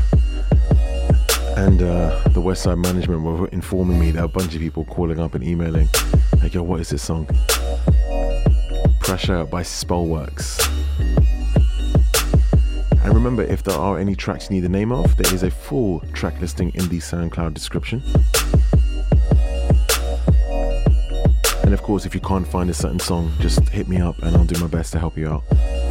And 1.56 1.80
uh, 1.82 2.20
the 2.28 2.42
Westside 2.42 2.76
management 2.76 3.22
were 3.22 3.48
informing 3.48 3.98
me 3.98 4.10
that 4.10 4.22
a 4.22 4.28
bunch 4.28 4.54
of 4.54 4.60
people 4.60 4.84
calling 4.84 5.18
up 5.18 5.34
and 5.34 5.42
emailing, 5.42 5.88
like, 6.42 6.52
yo, 6.52 6.62
what 6.62 6.78
is 6.78 6.90
this 6.90 7.02
song? 7.02 7.24
Pressure 9.00 9.46
by 9.46 9.62
Spellwrks. 9.62 10.60
And 13.02 13.14
remember, 13.14 13.44
if 13.44 13.62
there 13.62 13.78
are 13.78 13.98
any 13.98 14.14
tracks 14.14 14.50
you 14.50 14.56
need 14.56 14.64
the 14.64 14.68
name 14.68 14.92
of, 14.92 15.16
there 15.16 15.32
is 15.32 15.42
a 15.42 15.50
full 15.50 16.00
track 16.12 16.38
listing 16.38 16.70
in 16.74 16.86
the 16.90 16.98
SoundCloud 16.98 17.54
description. 17.54 18.02
And 21.64 21.72
of 21.72 21.80
course, 21.82 22.04
if 22.04 22.14
you 22.14 22.20
can't 22.20 22.46
find 22.46 22.68
a 22.68 22.74
certain 22.74 23.00
song, 23.00 23.32
just 23.40 23.66
hit 23.70 23.88
me 23.88 24.02
up 24.02 24.18
and 24.18 24.36
I'll 24.36 24.44
do 24.44 24.60
my 24.60 24.66
best 24.66 24.92
to 24.92 24.98
help 24.98 25.16
you 25.16 25.30
out. 25.30 25.89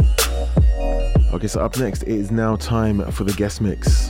Okay, 1.32 1.46
so 1.46 1.62
up 1.62 1.78
next, 1.78 2.02
it 2.02 2.10
is 2.10 2.32
now 2.32 2.56
time 2.56 3.06
for 3.12 3.24
the 3.24 3.34
guest 3.34 3.62
mix. 3.62 4.10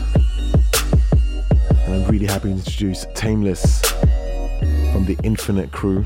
And 1.86 1.96
I'm 1.96 2.10
really 2.10 2.26
happy 2.26 2.48
to 2.48 2.56
introduce 2.56 3.06
Taimles 3.08 3.82
from 4.94 5.04
the 5.04 5.18
Infinit 5.18 5.70
Crew. 5.72 6.06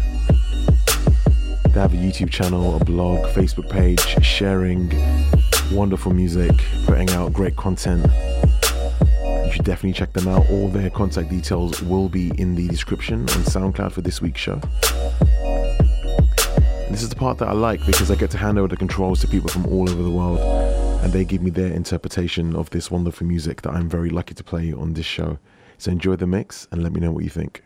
They 1.71 1.79
have 1.79 1.93
a 1.93 1.97
YouTube 1.97 2.31
channel, 2.31 2.75
a 2.75 2.83
blog, 2.83 3.27
Facebook 3.27 3.69
page, 3.69 4.01
sharing 4.25 4.91
wonderful 5.71 6.11
music, 6.11 6.51
putting 6.87 7.11
out 7.11 7.31
great 7.31 7.55
content. 7.57 8.07
You 9.45 9.51
should 9.51 9.65
definitely 9.65 9.93
check 9.93 10.13
them 10.13 10.27
out. 10.27 10.49
All 10.49 10.67
their 10.67 10.89
contact 10.89 11.29
details 11.29 11.79
will 11.83 12.09
be 12.09 12.31
in 12.39 12.55
the 12.55 12.67
description 12.67 13.21
on 13.21 13.43
SoundCloud 13.43 13.91
for 13.91 14.01
this 14.01 14.19
week's 14.19 14.41
show. 14.41 14.59
And 15.61 16.91
this 16.91 17.03
is 17.03 17.09
the 17.09 17.15
part 17.15 17.37
that 17.37 17.49
I 17.49 17.53
like 17.53 17.85
because 17.85 18.09
I 18.09 18.15
get 18.15 18.31
to 18.31 18.39
hand 18.39 18.57
over 18.57 18.67
the 18.67 18.77
controls 18.77 19.21
to 19.21 19.27
people 19.27 19.49
from 19.49 19.67
all 19.67 19.87
over 19.87 20.01
the 20.01 20.09
world 20.09 20.72
and 21.03 21.11
they 21.11 21.25
give 21.25 21.41
me 21.41 21.49
their 21.49 21.73
interpretation 21.73 22.55
of 22.55 22.69
this 22.69 22.89
wonderful 22.89 23.27
music 23.27 23.61
that 23.63 23.73
I'm 23.73 23.89
very 23.89 24.09
lucky 24.09 24.33
to 24.35 24.43
play 24.43 24.71
on 24.71 24.93
this 24.93 25.05
show. 25.05 25.37
So 25.77 25.91
enjoy 25.91 26.15
the 26.15 26.25
mix 26.25 26.65
and 26.71 26.81
let 26.81 26.93
me 26.93 27.01
know 27.01 27.11
what 27.11 27.25
you 27.25 27.29
think. 27.29 27.61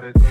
got 0.00 0.16
it. 0.16 0.29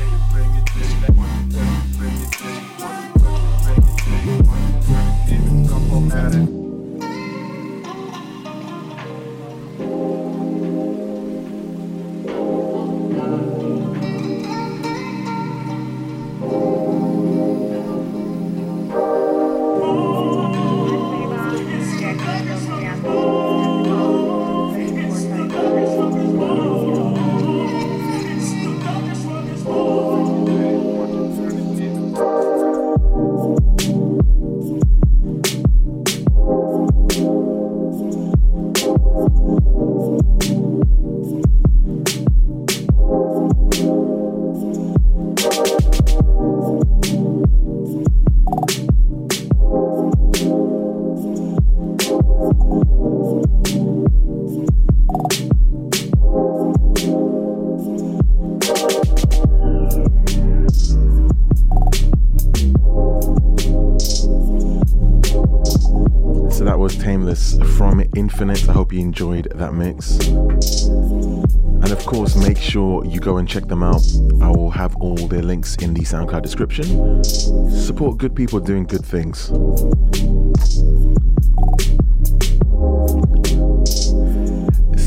Infinit. 68.39 68.69
I 68.69 68.73
hope 68.73 68.93
you 68.93 69.01
enjoyed 69.01 69.51
that 69.55 69.73
mix. 69.73 70.17
And 70.27 71.91
of 71.91 72.05
course, 72.05 72.37
make 72.37 72.57
sure 72.57 73.03
you 73.03 73.19
go 73.19 73.35
and 73.37 73.47
check 73.47 73.67
them 73.67 73.83
out. 73.83 74.01
I 74.41 74.49
will 74.49 74.71
have 74.71 74.95
all 74.97 75.15
their 75.15 75.41
links 75.41 75.75
in 75.77 75.93
the 75.93 76.01
SoundCloud 76.01 76.41
description. 76.41 77.21
Support 77.23 78.17
good 78.17 78.33
people 78.35 78.61
doing 78.61 78.85
good 78.85 79.05
things. 79.05 79.47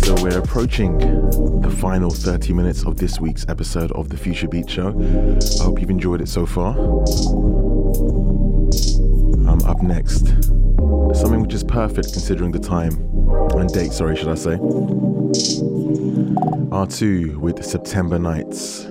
So 0.05 0.15
we're 0.23 0.39
approaching 0.39 0.99
the 1.63 1.75
final 1.81 2.11
30 2.11 2.53
minutes 2.53 2.85
of 2.85 2.99
this 2.99 3.19
week's 3.19 3.47
episode 3.49 3.93
of 3.93 4.11
the 4.11 4.17
Future 4.19 4.49
Beats 4.49 4.73
Show. 4.73 4.89
I 4.89 5.65
hope 5.65 5.81
you've 5.81 5.89
enjoyed 5.89 6.21
it 6.21 6.29
so 6.29 6.45
far. 6.45 6.77
I'm 9.49 9.63
up 9.63 9.83
next. 9.83 10.35
Which 11.41 11.55
is 11.55 11.65
perfect 11.65 12.13
considering 12.13 12.53
the 12.53 12.59
time 12.59 12.93
and 13.59 13.73
date, 13.73 13.93
sorry, 13.93 14.17
should 14.17 14.29
I 14.29 14.35
say? 14.35 14.57
Atu 16.71 17.37
with 17.39 17.65
September 17.65 18.19
Nights. 18.19 18.87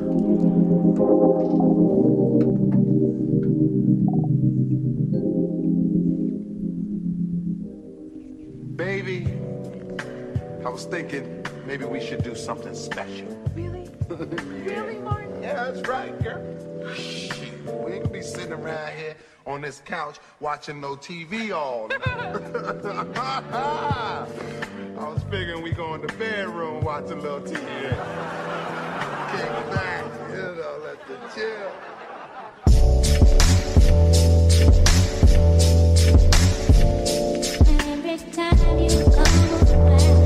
On 19.72 19.78
this 19.78 19.82
couch 19.86 20.20
watching 20.40 20.82
no 20.82 20.96
TV 20.96 21.56
all 21.56 21.88
night. 21.88 22.02
I 25.00 25.08
was 25.08 25.24
figuring 25.30 25.64
we 25.64 25.72
go 25.72 25.96
in 25.96 26.02
the 26.02 26.08
bedroom 26.14 26.84
watch 26.84 27.10
a 27.10 27.16
little 27.16 27.40
TV. 27.40 27.56
Kick 29.32 29.50
back, 29.72 30.06
you 30.30 30.36
know, 30.36 30.78
let 30.84 31.08
the 31.08 31.16
chill. 31.34 31.72
Every 37.92 38.18
time 38.32 38.80
you 38.80 38.90
come 39.16 39.36
around, 39.72 40.21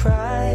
try? 0.00 0.49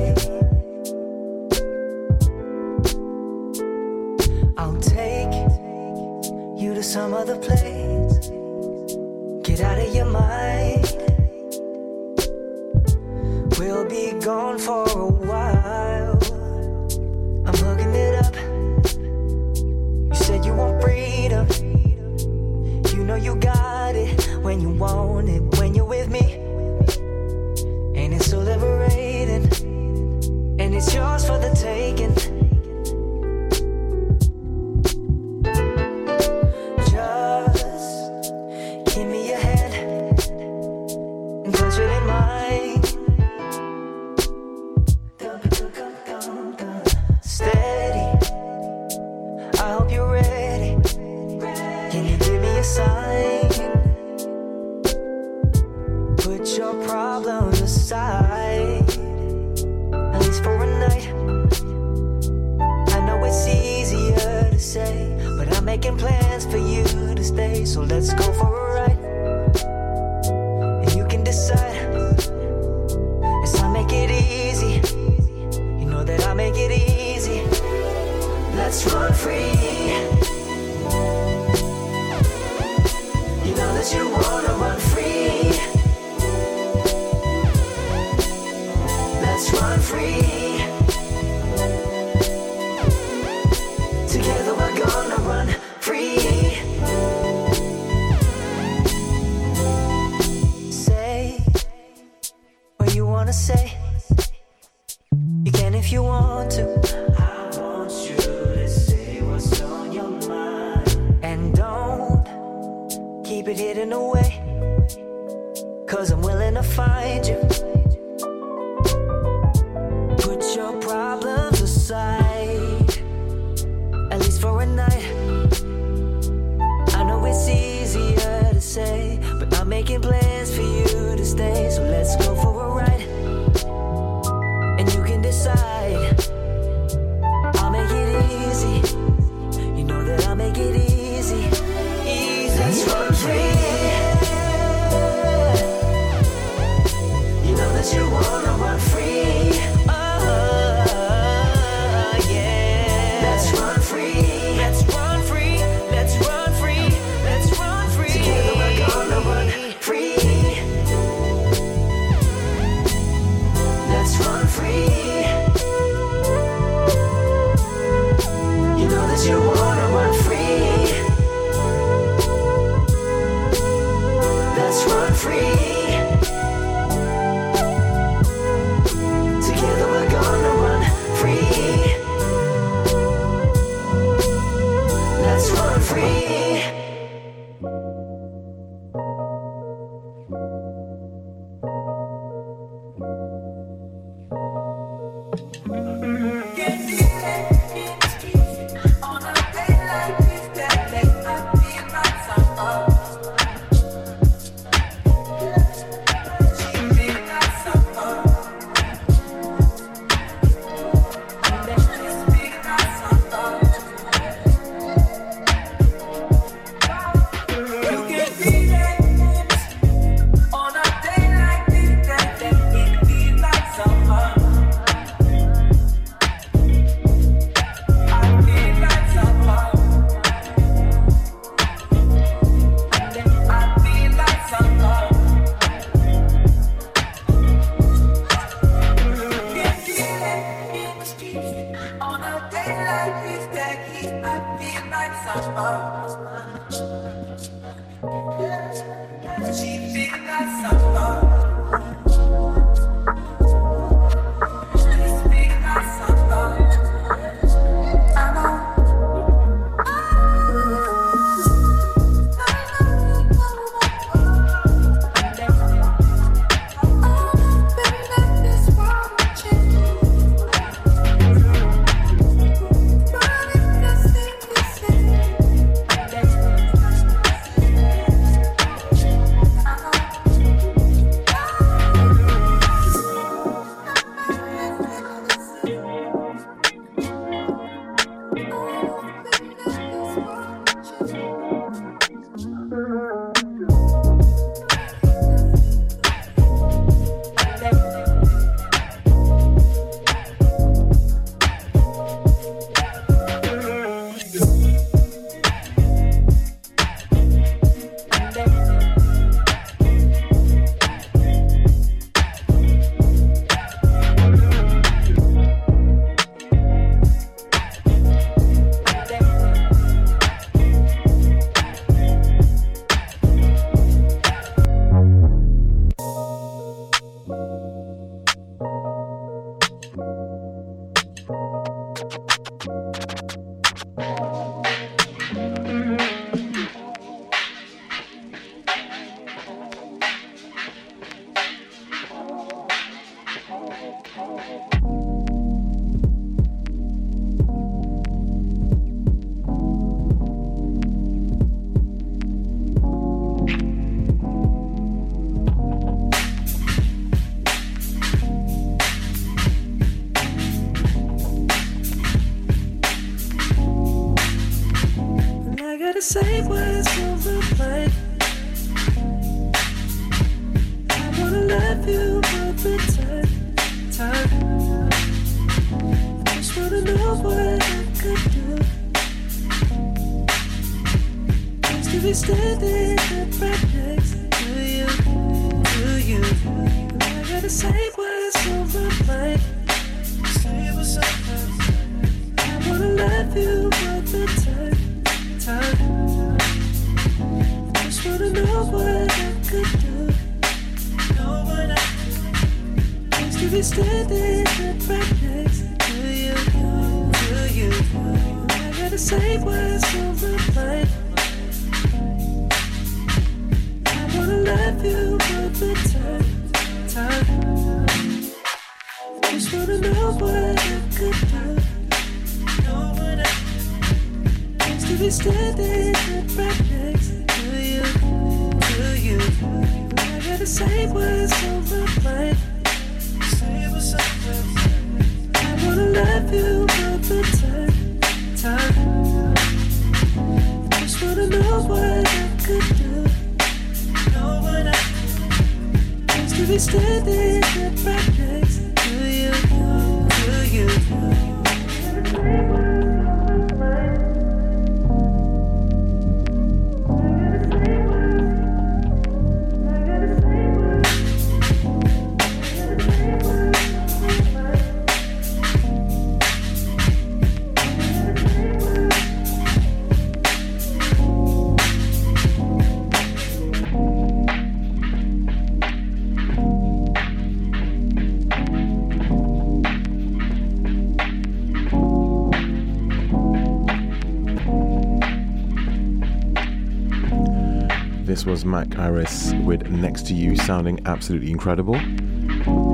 Was 488.25 488.43
Mac 488.43 488.79
Ayres 488.79 489.33
with 489.43 489.69
Next 489.69 490.07
to 490.07 490.15
You 490.15 490.35
sounding 490.35 490.79
absolutely 490.87 491.29
incredible. 491.29 491.75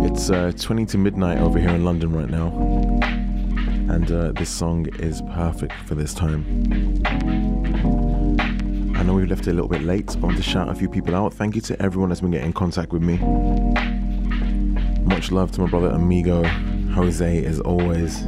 It's 0.05 0.29
uh, 0.29 0.53
20 0.57 0.85
to 0.85 0.97
midnight 0.97 1.39
over 1.39 1.59
here 1.59 1.71
in 1.71 1.83
London 1.83 2.13
right 2.13 2.29
now, 2.29 2.47
and 3.93 4.09
uh, 4.09 4.31
this 4.31 4.49
song 4.49 4.87
is 4.99 5.21
perfect 5.33 5.73
for 5.85 5.95
this 5.95 6.13
time. 6.13 6.45
I 8.95 9.03
know 9.03 9.13
we've 9.13 9.29
left 9.29 9.47
it 9.47 9.51
a 9.51 9.53
little 9.53 9.67
bit 9.67 9.81
late, 9.81 10.05
but 10.05 10.17
I 10.17 10.25
want 10.27 10.37
to 10.37 10.43
shout 10.43 10.69
a 10.69 10.75
few 10.75 10.87
people 10.87 11.15
out. 11.15 11.33
Thank 11.33 11.55
you 11.55 11.61
to 11.63 11.81
everyone 11.81 12.07
that's 12.09 12.21
been 12.21 12.31
getting 12.31 12.47
in 12.47 12.53
contact 12.53 12.93
with 12.93 13.01
me. 13.01 13.17
Much 15.03 15.31
love 15.31 15.51
to 15.51 15.61
my 15.61 15.69
brother 15.69 15.89
Amigo, 15.89 16.43
Jose, 16.93 17.45
as 17.45 17.59
always. 17.59 18.21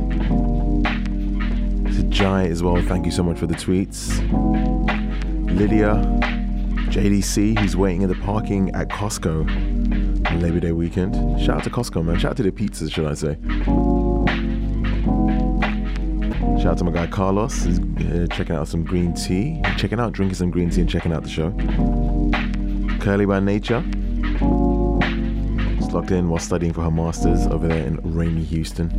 To 1.95 2.03
Jai 2.09 2.47
as 2.47 2.61
well, 2.61 2.81
thank 2.81 3.05
you 3.05 3.11
so 3.11 3.23
much 3.23 3.39
for 3.39 3.47
the 3.47 3.55
tweets. 3.55 4.19
Lydia, 5.57 6.42
JDC, 6.93 7.57
who's 7.57 7.75
waiting 7.75 8.03
in 8.03 8.07
the 8.07 8.13
parking 8.17 8.69
at 8.75 8.87
Costco 8.87 9.49
on 10.27 10.39
Labor 10.39 10.59
Day 10.59 10.73
weekend. 10.73 11.41
Shout 11.41 11.57
out 11.57 11.63
to 11.63 11.71
Costco, 11.71 12.05
man. 12.05 12.19
Shout 12.19 12.31
out 12.31 12.37
to 12.37 12.43
the 12.43 12.51
pizzas, 12.51 12.91
should 12.91 13.07
I 13.07 13.15
say. 13.15 13.35
Shout 16.61 16.73
out 16.73 16.77
to 16.77 16.83
my 16.83 16.91
guy 16.91 17.07
Carlos, 17.07 17.63
who's 17.63 17.79
uh, 17.79 18.27
checking 18.35 18.55
out 18.55 18.67
some 18.67 18.83
green 18.83 19.11
tea. 19.15 19.59
Checking 19.75 19.99
out, 19.99 20.13
drinking 20.13 20.35
some 20.35 20.51
green 20.51 20.69
tea 20.69 20.81
and 20.81 20.89
checking 20.89 21.11
out 21.11 21.23
the 21.23 21.29
show. 21.29 21.49
Curly 23.03 23.25
by 23.25 23.39
Nature. 23.39 23.83
Just 25.77 25.93
locked 25.93 26.11
in 26.11 26.29
while 26.29 26.37
studying 26.37 26.73
for 26.73 26.83
her 26.83 26.91
masters 26.91 27.47
over 27.47 27.67
there 27.67 27.87
in 27.87 27.99
rainy 28.03 28.43
Houston. 28.43 28.89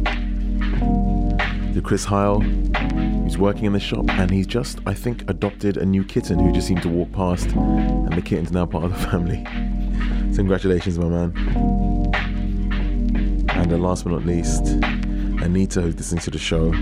The 1.74 1.80
Chris 1.80 2.04
Heil, 2.04 2.40
who's 2.94 3.38
working 3.38 3.64
in 3.64 3.72
the 3.72 3.80
shop 3.80 4.08
and 4.10 4.30
he's 4.30 4.46
just, 4.46 4.78
I 4.86 4.94
think, 4.94 5.28
adopted 5.28 5.76
a 5.76 5.84
new 5.84 6.04
kitten 6.04 6.38
who 6.38 6.52
just 6.52 6.66
seemed 6.66 6.82
to 6.82 6.88
walk 6.88 7.12
past, 7.12 7.50
and 7.52 8.12
the 8.12 8.22
kitten's 8.22 8.52
now 8.52 8.66
part 8.66 8.84
of 8.84 8.92
the 8.92 8.98
family. 9.10 9.44
So 10.32 10.38
congratulations, 10.38 10.98
my 10.98 11.08
man. 11.08 11.32
And 13.50 13.70
then 13.70 13.80
last 13.80 14.04
but 14.04 14.12
not 14.12 14.24
least, 14.24 14.62
Anita, 15.42 15.80
who's 15.80 15.96
listening 15.96 16.22
to 16.22 16.30
the 16.30 16.38
show, 16.38 16.72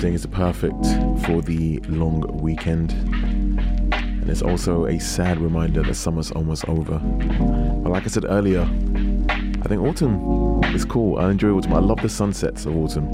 saying 0.00 0.14
it's 0.14 0.26
perfect 0.26 0.84
for 1.24 1.42
the 1.42 1.78
long 1.88 2.22
weekend. 2.40 2.92
And 2.92 4.30
it's 4.30 4.42
also 4.42 4.86
a 4.86 4.98
sad 4.98 5.38
reminder 5.38 5.82
that 5.82 5.94
summer's 5.94 6.30
almost 6.30 6.68
over. 6.68 6.98
But 6.98 7.90
like 7.90 8.04
I 8.04 8.08
said 8.08 8.24
earlier, 8.28 8.62
I 8.62 9.68
think 9.68 9.82
autumn 9.82 10.62
is 10.74 10.84
cool. 10.84 11.18
I 11.18 11.30
enjoy 11.30 11.50
autumn. 11.50 11.74
I 11.74 11.78
love 11.78 12.00
the 12.02 12.08
sunsets 12.08 12.66
of 12.66 12.76
autumn. 12.76 13.10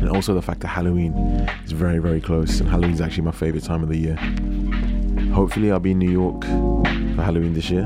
And 0.00 0.08
also 0.08 0.34
the 0.34 0.42
fact 0.42 0.60
that 0.60 0.68
Halloween 0.68 1.12
is 1.64 1.72
very, 1.72 1.98
very 1.98 2.20
close. 2.20 2.60
And 2.60 2.68
Halloween 2.68 2.94
is 2.94 3.00
actually 3.00 3.24
my 3.24 3.32
favorite 3.32 3.64
time 3.64 3.82
of 3.82 3.88
the 3.88 3.98
year. 3.98 4.16
Hopefully, 5.34 5.70
I'll 5.70 5.78
be 5.78 5.92
in 5.92 5.98
New 5.98 6.10
York 6.10 6.42
for 6.44 7.22
Halloween 7.22 7.52
this 7.52 7.70
year. 7.70 7.84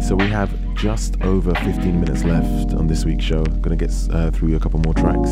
So 0.00 0.14
we 0.14 0.28
have 0.28 0.50
just 0.74 1.20
over 1.22 1.54
15 1.54 2.00
minutes 2.00 2.24
left 2.24 2.72
on 2.74 2.86
this 2.86 3.04
week's 3.04 3.24
show. 3.24 3.44
Gonna 3.44 3.76
get 3.76 3.92
uh, 4.10 4.30
through 4.30 4.56
a 4.56 4.60
couple 4.60 4.80
more 4.80 4.94
tracks. 4.94 5.30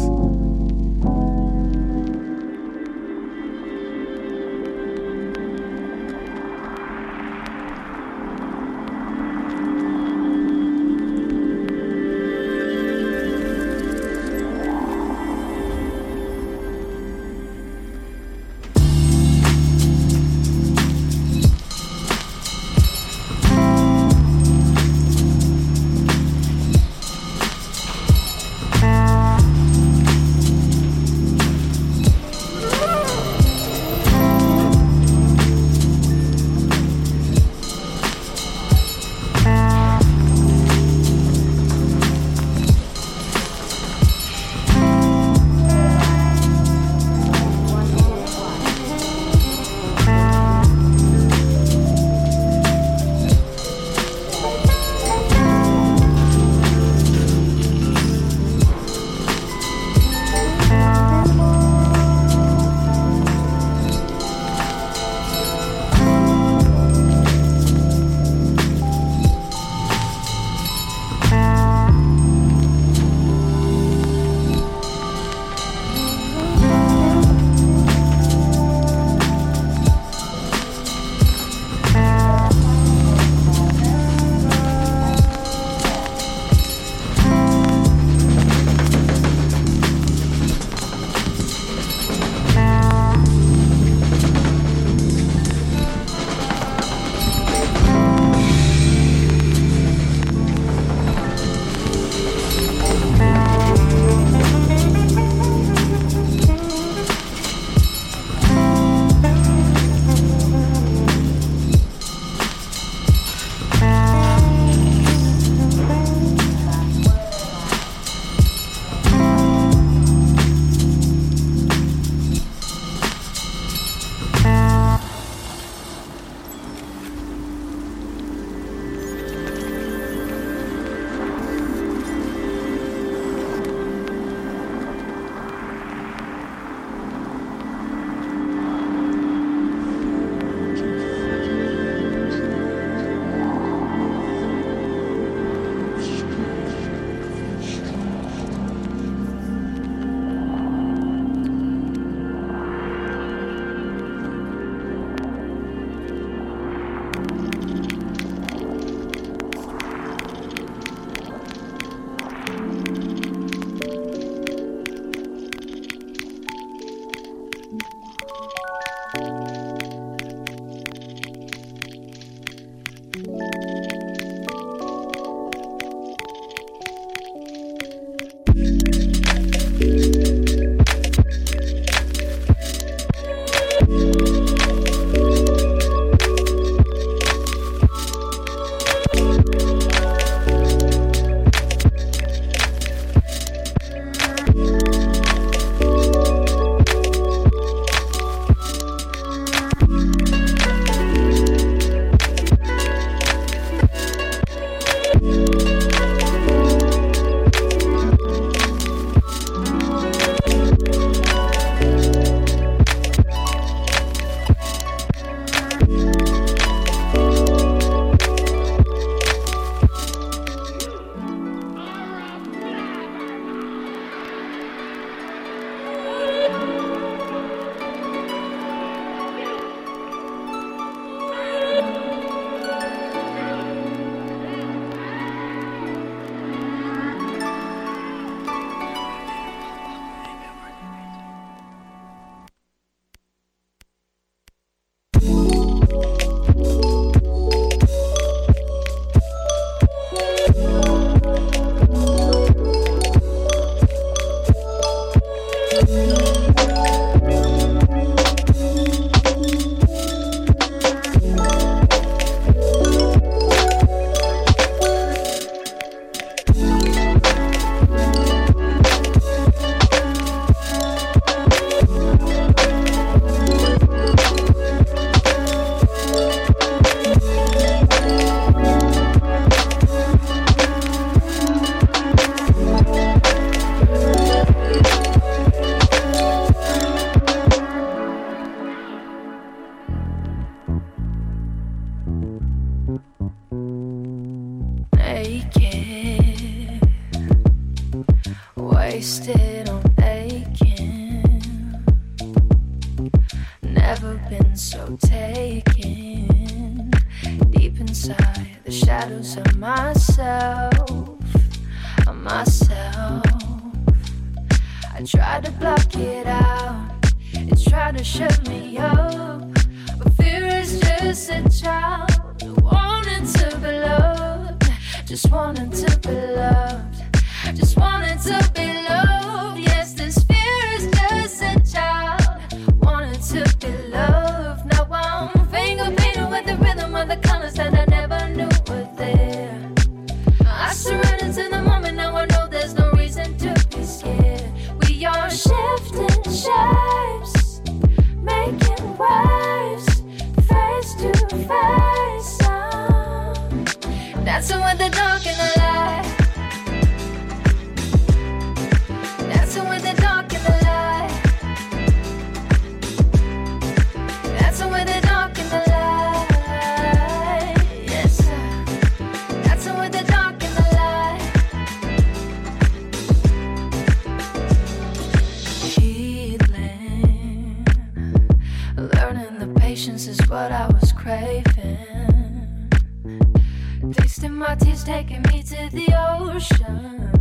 the 385.77 385.93
ocean. 386.09 387.13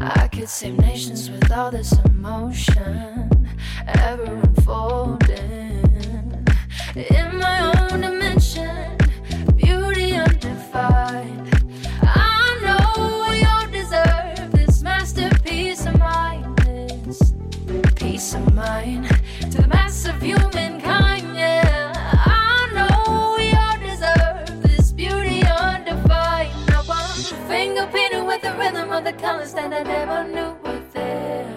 I 0.00 0.26
could 0.28 0.48
save 0.48 0.78
nations 0.78 1.30
with 1.30 1.52
all 1.52 1.70
this 1.70 1.92
emotion 2.06 3.28
ever 3.86 4.24
unfolding 4.24 5.84
in 6.96 7.38
my 7.38 7.56
own 7.76 8.00
dimension, 8.00 8.96
beauty 9.56 10.14
undefined. 10.14 11.50
I 12.02 12.58
know 12.64 13.32
you 13.44 13.70
deserve 13.70 14.50
this 14.52 14.82
masterpiece 14.82 15.84
of 15.84 15.98
mine, 15.98 16.56
peace 17.96 18.34
of 18.34 18.54
mind 18.54 19.08
to 19.50 19.60
the 19.62 19.68
mass 19.68 20.06
of 20.06 20.22
humankind. 20.22 21.07
that 29.58 29.72
I 29.74 29.82
never 29.82 30.22
knew 30.34 30.52
were 30.62 30.82
there. 30.92 31.52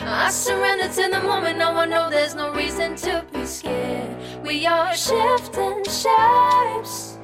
I 0.00 0.28
surrender 0.30 0.88
to 0.88 1.08
the 1.08 1.20
moment, 1.20 1.58
now 1.58 1.72
I 1.76 1.86
know 1.86 2.10
there's 2.10 2.34
no 2.34 2.52
reason 2.52 2.96
to 2.96 3.24
be 3.32 3.46
scared. 3.46 4.16
We 4.44 4.66
are 4.66 4.92
shifting 4.96 5.84
shapes, 5.84 7.18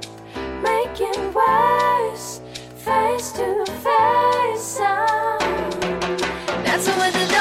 making 0.63 1.21
waves, 1.39 2.41
face 2.77 3.33
to 3.33 3.65
face. 3.85 4.79
Oh, 4.81 5.39
that's 6.65 6.87
the 6.87 7.01
way. 7.01 7.38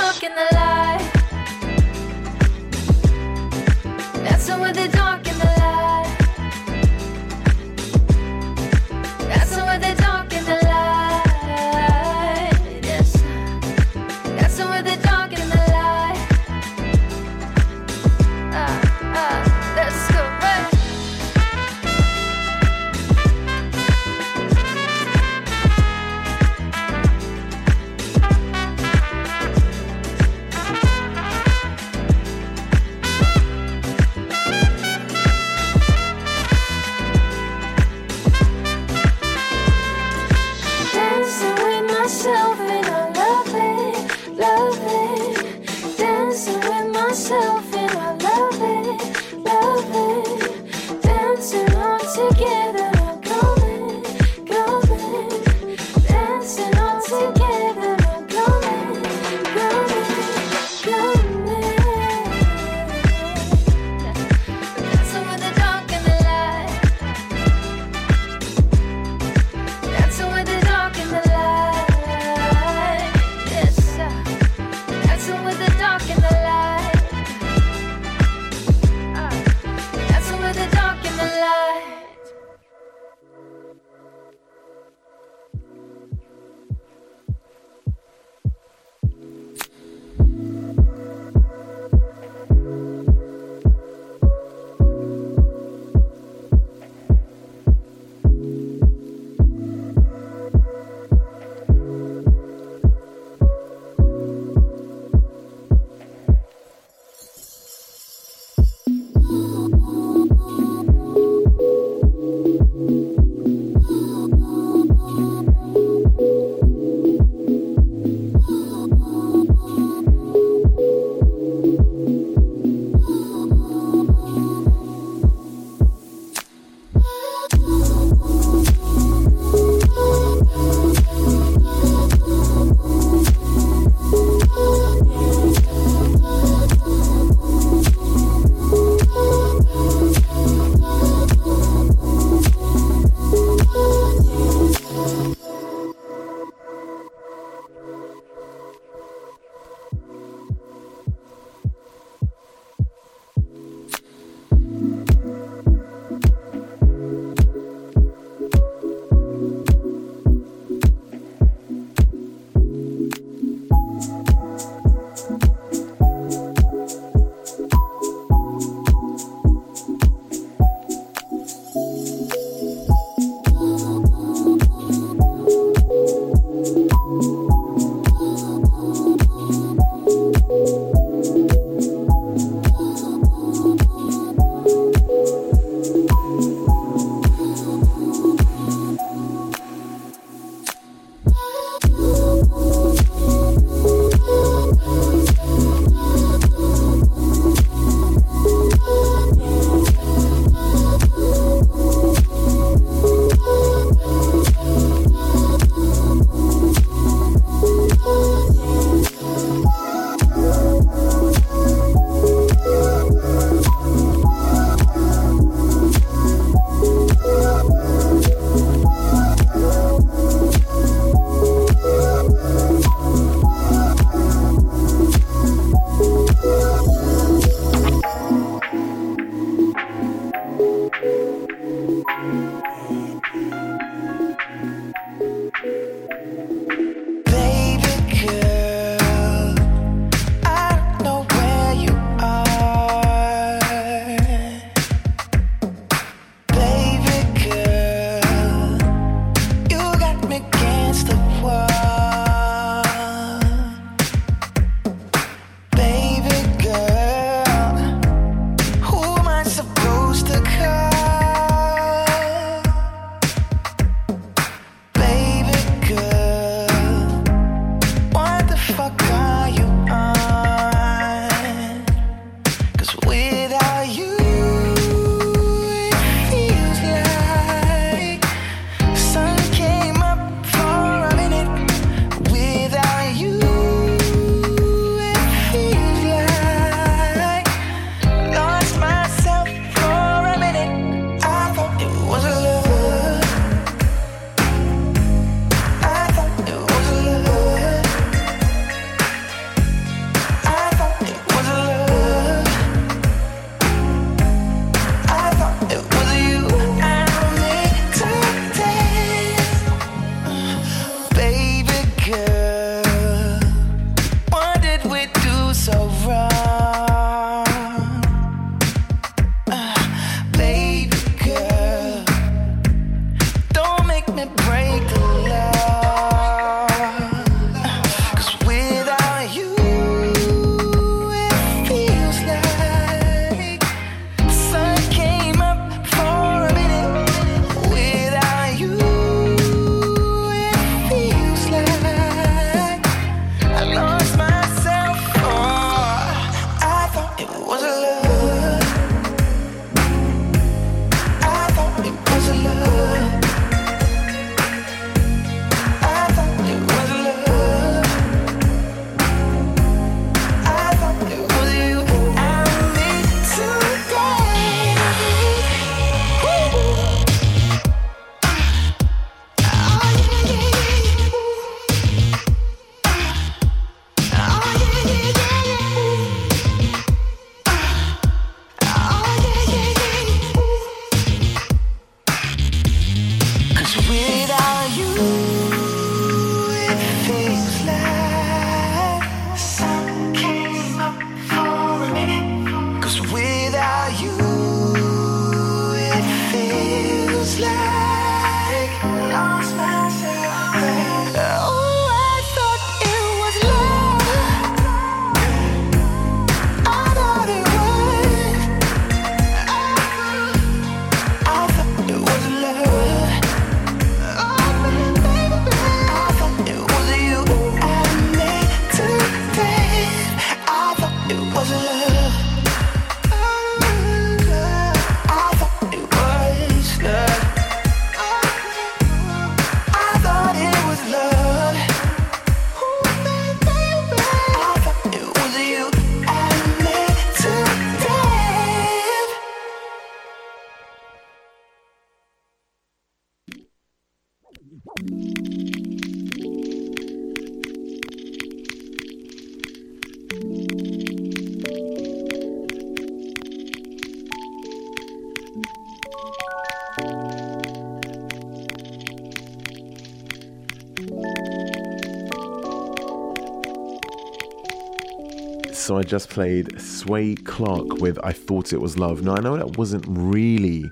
So 465.68 465.76
I 465.76 465.84
just 465.84 466.10
played 466.10 466.62
Sway 466.62 467.14
Clarke 467.14 467.82
with 467.82 468.00
I 468.02 468.14
Thought 468.14 468.54
It 468.54 468.62
Was 468.62 468.78
Love. 468.78 469.04
Now 469.04 469.16
I 469.18 469.20
know 469.20 469.36
that 469.36 469.58
wasn't 469.58 469.84
really 469.90 470.64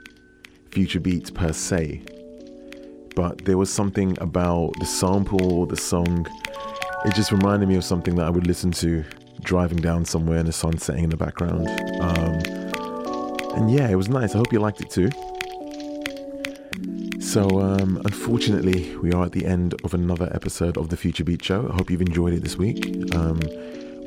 future 0.72 1.02
beats 1.02 1.30
per 1.30 1.52
se, 1.52 2.02
but 3.14 3.44
there 3.44 3.58
was 3.58 3.70
something 3.70 4.18
about 4.22 4.72
the 4.80 4.86
sample, 4.86 5.66
the 5.66 5.76
song. 5.76 6.26
It 7.04 7.14
just 7.14 7.34
reminded 7.34 7.68
me 7.68 7.76
of 7.76 7.84
something 7.84 8.16
that 8.16 8.26
I 8.26 8.30
would 8.30 8.48
listen 8.48 8.72
to 8.72 9.04
driving 9.42 9.80
down 9.80 10.06
somewhere 10.06 10.38
and 10.38 10.48
the 10.48 10.54
sun 10.54 10.78
setting 10.78 11.04
in 11.04 11.10
the 11.10 11.18
background. 11.18 11.68
Um, 12.00 12.40
and 13.58 13.70
yeah, 13.70 13.90
it 13.90 13.96
was 13.96 14.08
nice. 14.08 14.34
I 14.34 14.38
hope 14.38 14.54
you 14.54 14.60
liked 14.60 14.80
it 14.80 14.90
too. 14.90 15.10
So, 17.20 17.60
um, 17.60 18.02
unfortunately, 18.06 18.96
we 18.96 19.12
are 19.12 19.26
at 19.26 19.34
the 19.34 19.46
end 19.46 19.74
of 19.84 19.94
another 19.94 20.32
episode 20.34 20.78
of 20.78 20.88
the 20.88 20.96
Future 20.96 21.26
Beat 21.26 21.44
Show. 21.44 21.70
I 21.70 21.76
hope 21.76 21.92
you've 21.92 22.00
enjoyed 22.00 22.32
it 22.32 22.44
this 22.44 22.56
week. 22.56 23.14
Um, 23.14 23.42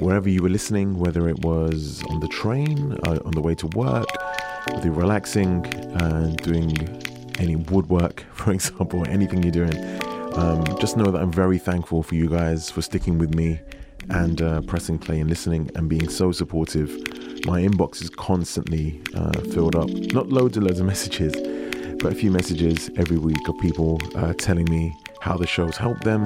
wherever 0.01 0.29
you 0.29 0.43
were 0.43 0.49
listening, 0.49 0.99
whether 0.99 1.29
it 1.29 1.41
was 1.45 2.03
on 2.09 2.21
the 2.21 2.29
train, 2.29 2.97
uh, 3.07 3.19
on 3.25 3.33
the 3.33 3.41
way 3.41 3.55
to 3.57 3.67
work, 3.69 4.07
whether 4.71 4.87
you're 4.87 4.95
relaxing, 4.95 5.67
uh, 5.97 6.35
doing 6.43 6.73
any 7.39 7.57
woodwork, 7.57 8.25
for 8.33 8.53
example, 8.53 9.05
anything 9.09 9.43
you're 9.43 9.53
doing, 9.53 9.77
um, 10.35 10.65
just 10.79 10.97
know 10.97 11.11
that 11.11 11.21
I'm 11.21 11.33
very 11.33 11.59
thankful 11.59 12.03
for 12.03 12.15
you 12.15 12.29
guys 12.29 12.71
for 12.71 12.83
sticking 12.83 13.19
with 13.19 13.35
me 13.35 13.61
and 14.11 14.41
uh, 14.41 14.61
pressing 14.63 14.99
play 14.99 15.21
and 15.21 15.29
listening 15.29 15.71
and 15.75 15.89
being 15.89 16.09
so 16.09 16.33
supportive. 16.33 16.91
My 17.45 17.63
inbox 17.63 18.03
is 18.03 18.11
constantly 18.11 19.01
uh, 19.15 19.41
filled 19.53 19.77
up. 19.77 19.89
Not 19.89 20.29
loads 20.29 20.57
and 20.57 20.67
loads 20.67 20.81
of 20.81 20.87
messages, 20.95 21.35
but 22.01 22.13
a 22.13 22.15
few 22.15 22.31
messages 22.31 22.91
every 22.97 23.19
week 23.19 23.49
of 23.49 23.59
people 23.59 24.01
uh, 24.15 24.33
telling 24.35 24.67
me 24.71 24.95
how 25.21 25.37
the 25.37 25.47
shows 25.47 25.77
help 25.77 26.01
them 26.01 26.25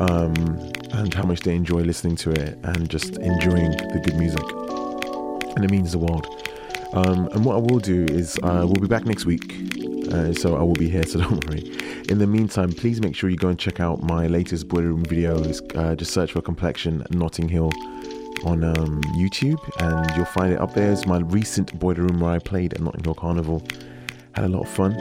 um, 0.00 0.34
and 0.92 1.12
how 1.12 1.24
much 1.24 1.40
they 1.40 1.54
enjoy 1.54 1.80
listening 1.80 2.16
to 2.16 2.30
it 2.30 2.58
and 2.62 2.88
just 2.88 3.16
enjoying 3.18 3.70
the 3.70 4.00
good 4.04 4.16
music. 4.16 4.42
And 5.56 5.64
it 5.64 5.70
means 5.70 5.92
the 5.92 5.98
world. 5.98 6.26
Um, 6.92 7.28
and 7.28 7.44
what 7.44 7.54
I 7.54 7.58
will 7.58 7.78
do 7.78 8.04
is 8.04 8.36
uh, 8.42 8.64
we'll 8.64 8.80
be 8.80 8.88
back 8.88 9.04
next 9.04 9.26
week. 9.26 9.54
Uh, 10.12 10.32
so 10.32 10.56
I 10.56 10.62
will 10.62 10.74
be 10.74 10.88
here, 10.88 11.04
so 11.04 11.18
don't 11.20 11.46
worry. 11.48 11.70
In 12.08 12.18
the 12.18 12.26
meantime, 12.26 12.72
please 12.72 13.00
make 13.00 13.14
sure 13.14 13.30
you 13.30 13.36
go 13.36 13.48
and 13.48 13.58
check 13.58 13.78
out 13.78 14.02
my 14.02 14.26
latest 14.26 14.68
Boiler 14.68 14.88
Room 14.88 15.04
videos. 15.04 15.60
Uh, 15.76 15.94
just 15.94 16.12
search 16.12 16.32
for 16.32 16.40
Complexion 16.40 17.04
Notting 17.10 17.48
Hill 17.48 17.70
on 18.44 18.64
um, 18.64 19.02
YouTube 19.16 19.60
and 19.80 20.16
you'll 20.16 20.24
find 20.24 20.52
it 20.52 20.60
up 20.60 20.74
there. 20.74 20.90
It's 20.90 21.06
my 21.06 21.18
recent 21.18 21.78
Boiler 21.78 22.02
Room 22.02 22.20
where 22.20 22.32
I 22.32 22.38
played 22.38 22.74
at 22.74 22.80
Notting 22.80 23.04
Hill 23.04 23.14
Carnival. 23.14 23.62
Had 24.32 24.46
a 24.46 24.48
lot 24.48 24.62
of 24.62 24.68
fun. 24.68 24.94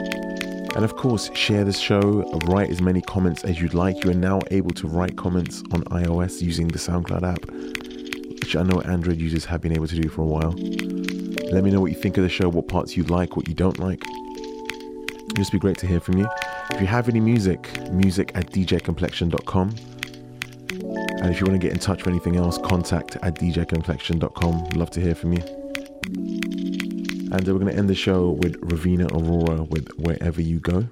And 0.76 0.86
of 0.86 0.96
course, 0.96 1.30
share 1.34 1.64
this 1.64 1.80
show, 1.80 2.02
write 2.46 2.70
as 2.70 2.82
many 2.82 3.02
comments 3.02 3.44
as 3.44 3.60
you'd 3.60 3.74
like. 3.74 4.04
You 4.04 4.12
are 4.12 4.16
now 4.16 4.40
able 4.52 4.72
to 4.72 4.88
write 4.88 5.18
comments 5.18 5.64
on 5.72 5.84
iOS 5.86 6.42
using 6.42 6.68
the 6.68 6.80
SoundCloud 6.80 7.24
app, 7.24 7.46
which 8.42 8.56
I 8.56 8.64
know 8.64 8.80
Android 8.82 9.20
users 9.20 9.46
have 9.46 9.62
been 9.62 9.74
able 9.74 9.88
to 9.88 9.96
do 9.96 10.10
for 10.10 10.22
a 10.22 10.26
while. 10.26 10.52
Let 11.52 11.64
me 11.64 11.72
know 11.72 11.82
what 11.82 11.92
you 11.92 11.98
think 11.98 12.18
of 12.18 12.24
the 12.24 12.30
show, 12.30 12.48
what 12.48 12.68
parts 12.68 12.96
you 12.96 13.04
like, 13.04 13.36
what 13.36 13.48
you 13.48 13.56
don't 13.56 13.80
like. 13.80 14.04
It'd 14.06 15.36
just 15.36 15.52
be 15.52 15.60
great 15.60 15.78
to 15.80 15.88
hear 15.88 16.00
from 16.00 16.18
you. 16.18 16.30
If 16.72 16.80
you 16.80 16.88
have 16.88 17.10
any 17.10 17.20
music, 17.20 17.92
music 17.92 18.32
at 18.36 18.52
djcomplexion.com. 18.52 19.76
And 21.22 21.34
if 21.34 21.42
you 21.42 21.46
want 21.48 21.60
to 21.60 21.68
get 21.68 21.74
in 21.74 21.80
touch 21.80 22.04
for 22.04 22.10
anything 22.10 22.38
else, 22.38 22.58
contact 22.60 23.18
at 23.18 23.36
djcomplexion.com. 23.36 24.70
Love 24.76 24.92
to 24.92 25.02
hear 25.02 25.16
from 25.16 25.34
you. 25.34 26.79
And 27.32 27.48
we're 27.48 27.60
going 27.60 27.68
to 27.68 27.76
end 27.76 27.88
the 27.88 27.96
show 27.96 28.32
with 28.32 28.60
Raveena 28.62 29.12
Aurora 29.12 29.64
with 29.64 29.88
Wherever 30.00 30.42
You 30.42 30.60
Go. 30.60 30.88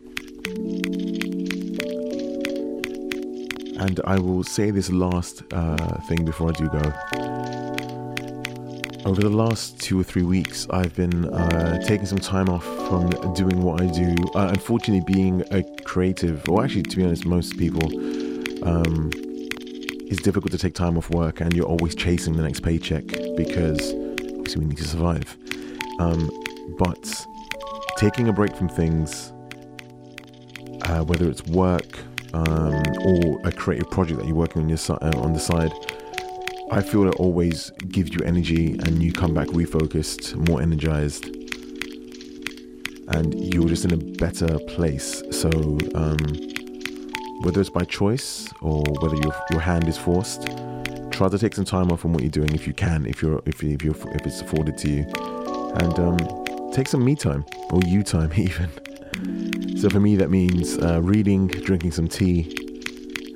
And 3.79 3.99
I 4.05 4.19
will 4.19 4.43
say 4.43 4.69
this 4.69 4.91
last 4.91 5.41
uh, 5.51 5.99
thing 6.01 6.25
before 6.25 6.49
I 6.49 6.53
do 6.53 6.67
go. 6.69 6.93
Over 9.09 9.21
the 9.21 9.31
last 9.31 9.79
two 9.79 9.99
or 9.99 10.03
three 10.03 10.21
weeks, 10.21 10.67
I've 10.69 10.95
been 10.95 11.25
uh, 11.25 11.81
taking 11.87 12.05
some 12.05 12.19
time 12.19 12.49
off 12.49 12.65
from 12.87 13.09
doing 13.33 13.63
what 13.63 13.81
I 13.81 13.87
do. 13.87 14.15
Uh, 14.35 14.49
unfortunately, 14.49 15.11
being 15.11 15.43
a 15.49 15.63
creative, 15.85 16.47
or 16.49 16.63
actually, 16.63 16.83
to 16.83 16.97
be 16.97 17.03
honest, 17.03 17.25
most 17.25 17.57
people, 17.57 17.83
um, 18.63 19.09
it's 20.09 20.21
difficult 20.21 20.51
to 20.51 20.59
take 20.59 20.75
time 20.75 20.99
off 20.99 21.09
work 21.09 21.41
and 21.41 21.55
you're 21.55 21.65
always 21.65 21.95
chasing 21.95 22.35
the 22.37 22.43
next 22.43 22.59
paycheck 22.59 23.05
because 23.35 23.91
obviously 24.37 24.59
we 24.59 24.65
need 24.65 24.77
to 24.77 24.87
survive. 24.87 25.35
Um, 25.99 26.29
but 26.77 27.25
taking 27.97 28.27
a 28.27 28.33
break 28.33 28.55
from 28.55 28.69
things, 28.69 29.33
uh, 30.83 31.03
whether 31.03 31.29
it's 31.29 31.43
work 31.45 31.99
um, 32.33 32.83
or 33.03 33.39
a 33.45 33.51
creative 33.51 33.89
project 33.89 34.19
that 34.19 34.27
you're 34.27 34.35
working 34.35 34.61
on 34.61 34.69
your 34.69 34.77
si- 34.77 34.93
uh, 34.93 35.17
on 35.19 35.33
the 35.33 35.39
side, 35.39 35.71
I 36.71 36.81
feel 36.81 37.07
it 37.07 37.15
always 37.15 37.71
gives 37.89 38.13
you 38.13 38.19
energy 38.25 38.73
and 38.73 39.01
you 39.01 39.13
come 39.13 39.33
back 39.33 39.47
refocused, 39.47 40.35
more 40.49 40.61
energized, 40.61 41.25
and 43.09 43.53
you're 43.53 43.69
just 43.69 43.85
in 43.85 43.93
a 43.93 43.97
better 43.97 44.59
place. 44.67 45.23
So, 45.31 45.49
um, 45.95 46.19
whether 47.41 47.61
it's 47.61 47.69
by 47.69 47.85
choice 47.85 48.49
or 48.61 48.83
whether 48.99 49.15
your 49.15 49.33
your 49.51 49.61
hand 49.61 49.87
is 49.87 49.97
forced, 49.97 50.47
try 51.11 51.29
to 51.29 51.37
take 51.37 51.55
some 51.55 51.65
time 51.65 51.91
off 51.91 52.01
from 52.01 52.11
what 52.13 52.21
you're 52.21 52.29
doing 52.29 52.53
if 52.53 52.67
you 52.67 52.73
can, 52.73 53.05
if 53.05 53.21
you're 53.21 53.41
if 53.45 53.63
if 53.63 53.83
you 53.83 53.91
if 53.91 54.25
it's 54.25 54.41
afforded 54.41 54.77
to 54.79 54.89
you, 54.89 55.05
and 55.79 55.99
um, 55.99 56.17
take 56.71 56.87
some 56.87 57.03
me 57.03 57.15
time 57.15 57.45
or 57.71 57.79
you 57.85 58.03
time 58.03 58.31
even. 58.37 58.69
So 59.77 59.89
for 59.89 59.99
me, 59.99 60.15
that 60.15 60.29
means 60.29 60.77
uh, 60.79 61.01
reading, 61.01 61.47
drinking 61.47 61.91
some 61.91 62.07
tea, 62.07 62.55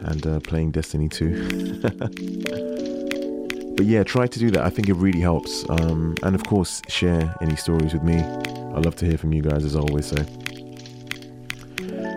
and 0.02 0.26
uh, 0.26 0.40
playing 0.40 0.72
Destiny 0.72 1.08
2. 1.08 1.80
but 3.76 3.86
yeah, 3.86 4.04
try 4.04 4.26
to 4.26 4.40
do 4.40 4.50
that. 4.52 4.64
I 4.64 4.70
think 4.70 4.90
it 4.90 4.96
really 4.96 5.20
helps. 5.20 5.70
Um, 5.70 6.16
and 6.24 6.34
of 6.34 6.44
course, 6.46 6.82
share 6.88 7.36
any 7.42 7.56
stories 7.56 7.94
with 7.94 8.04
me. 8.04 8.18
I 8.20 8.80
love 8.80 8.96
to 8.98 9.06
hear 9.06 9.18
from 9.18 9.34
you 9.34 9.44
guys, 9.44 9.64
as 9.64 9.76
always 9.76 10.08
say. 10.08 10.26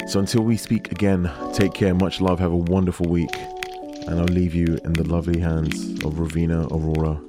So 0.09 0.21
until 0.21 0.43
we 0.43 0.57
speak 0.57 0.93
again, 0.93 1.31
take 1.53 1.75
care, 1.75 1.95
much 1.95 2.21
love, 2.21 2.39
have 2.39 2.53
a 2.53 2.57
wonderful 2.57 3.07
week, 3.07 3.35
and 4.07 4.21
I'll 4.21 4.27
leave 4.27 4.55
you 4.55 4.79
in 4.85 4.93
the 4.93 5.05
lovely 5.05 5.41
hands 5.41 6.03
of 6.05 6.15
Raveena 6.15 6.71
Aurora. 6.71 7.21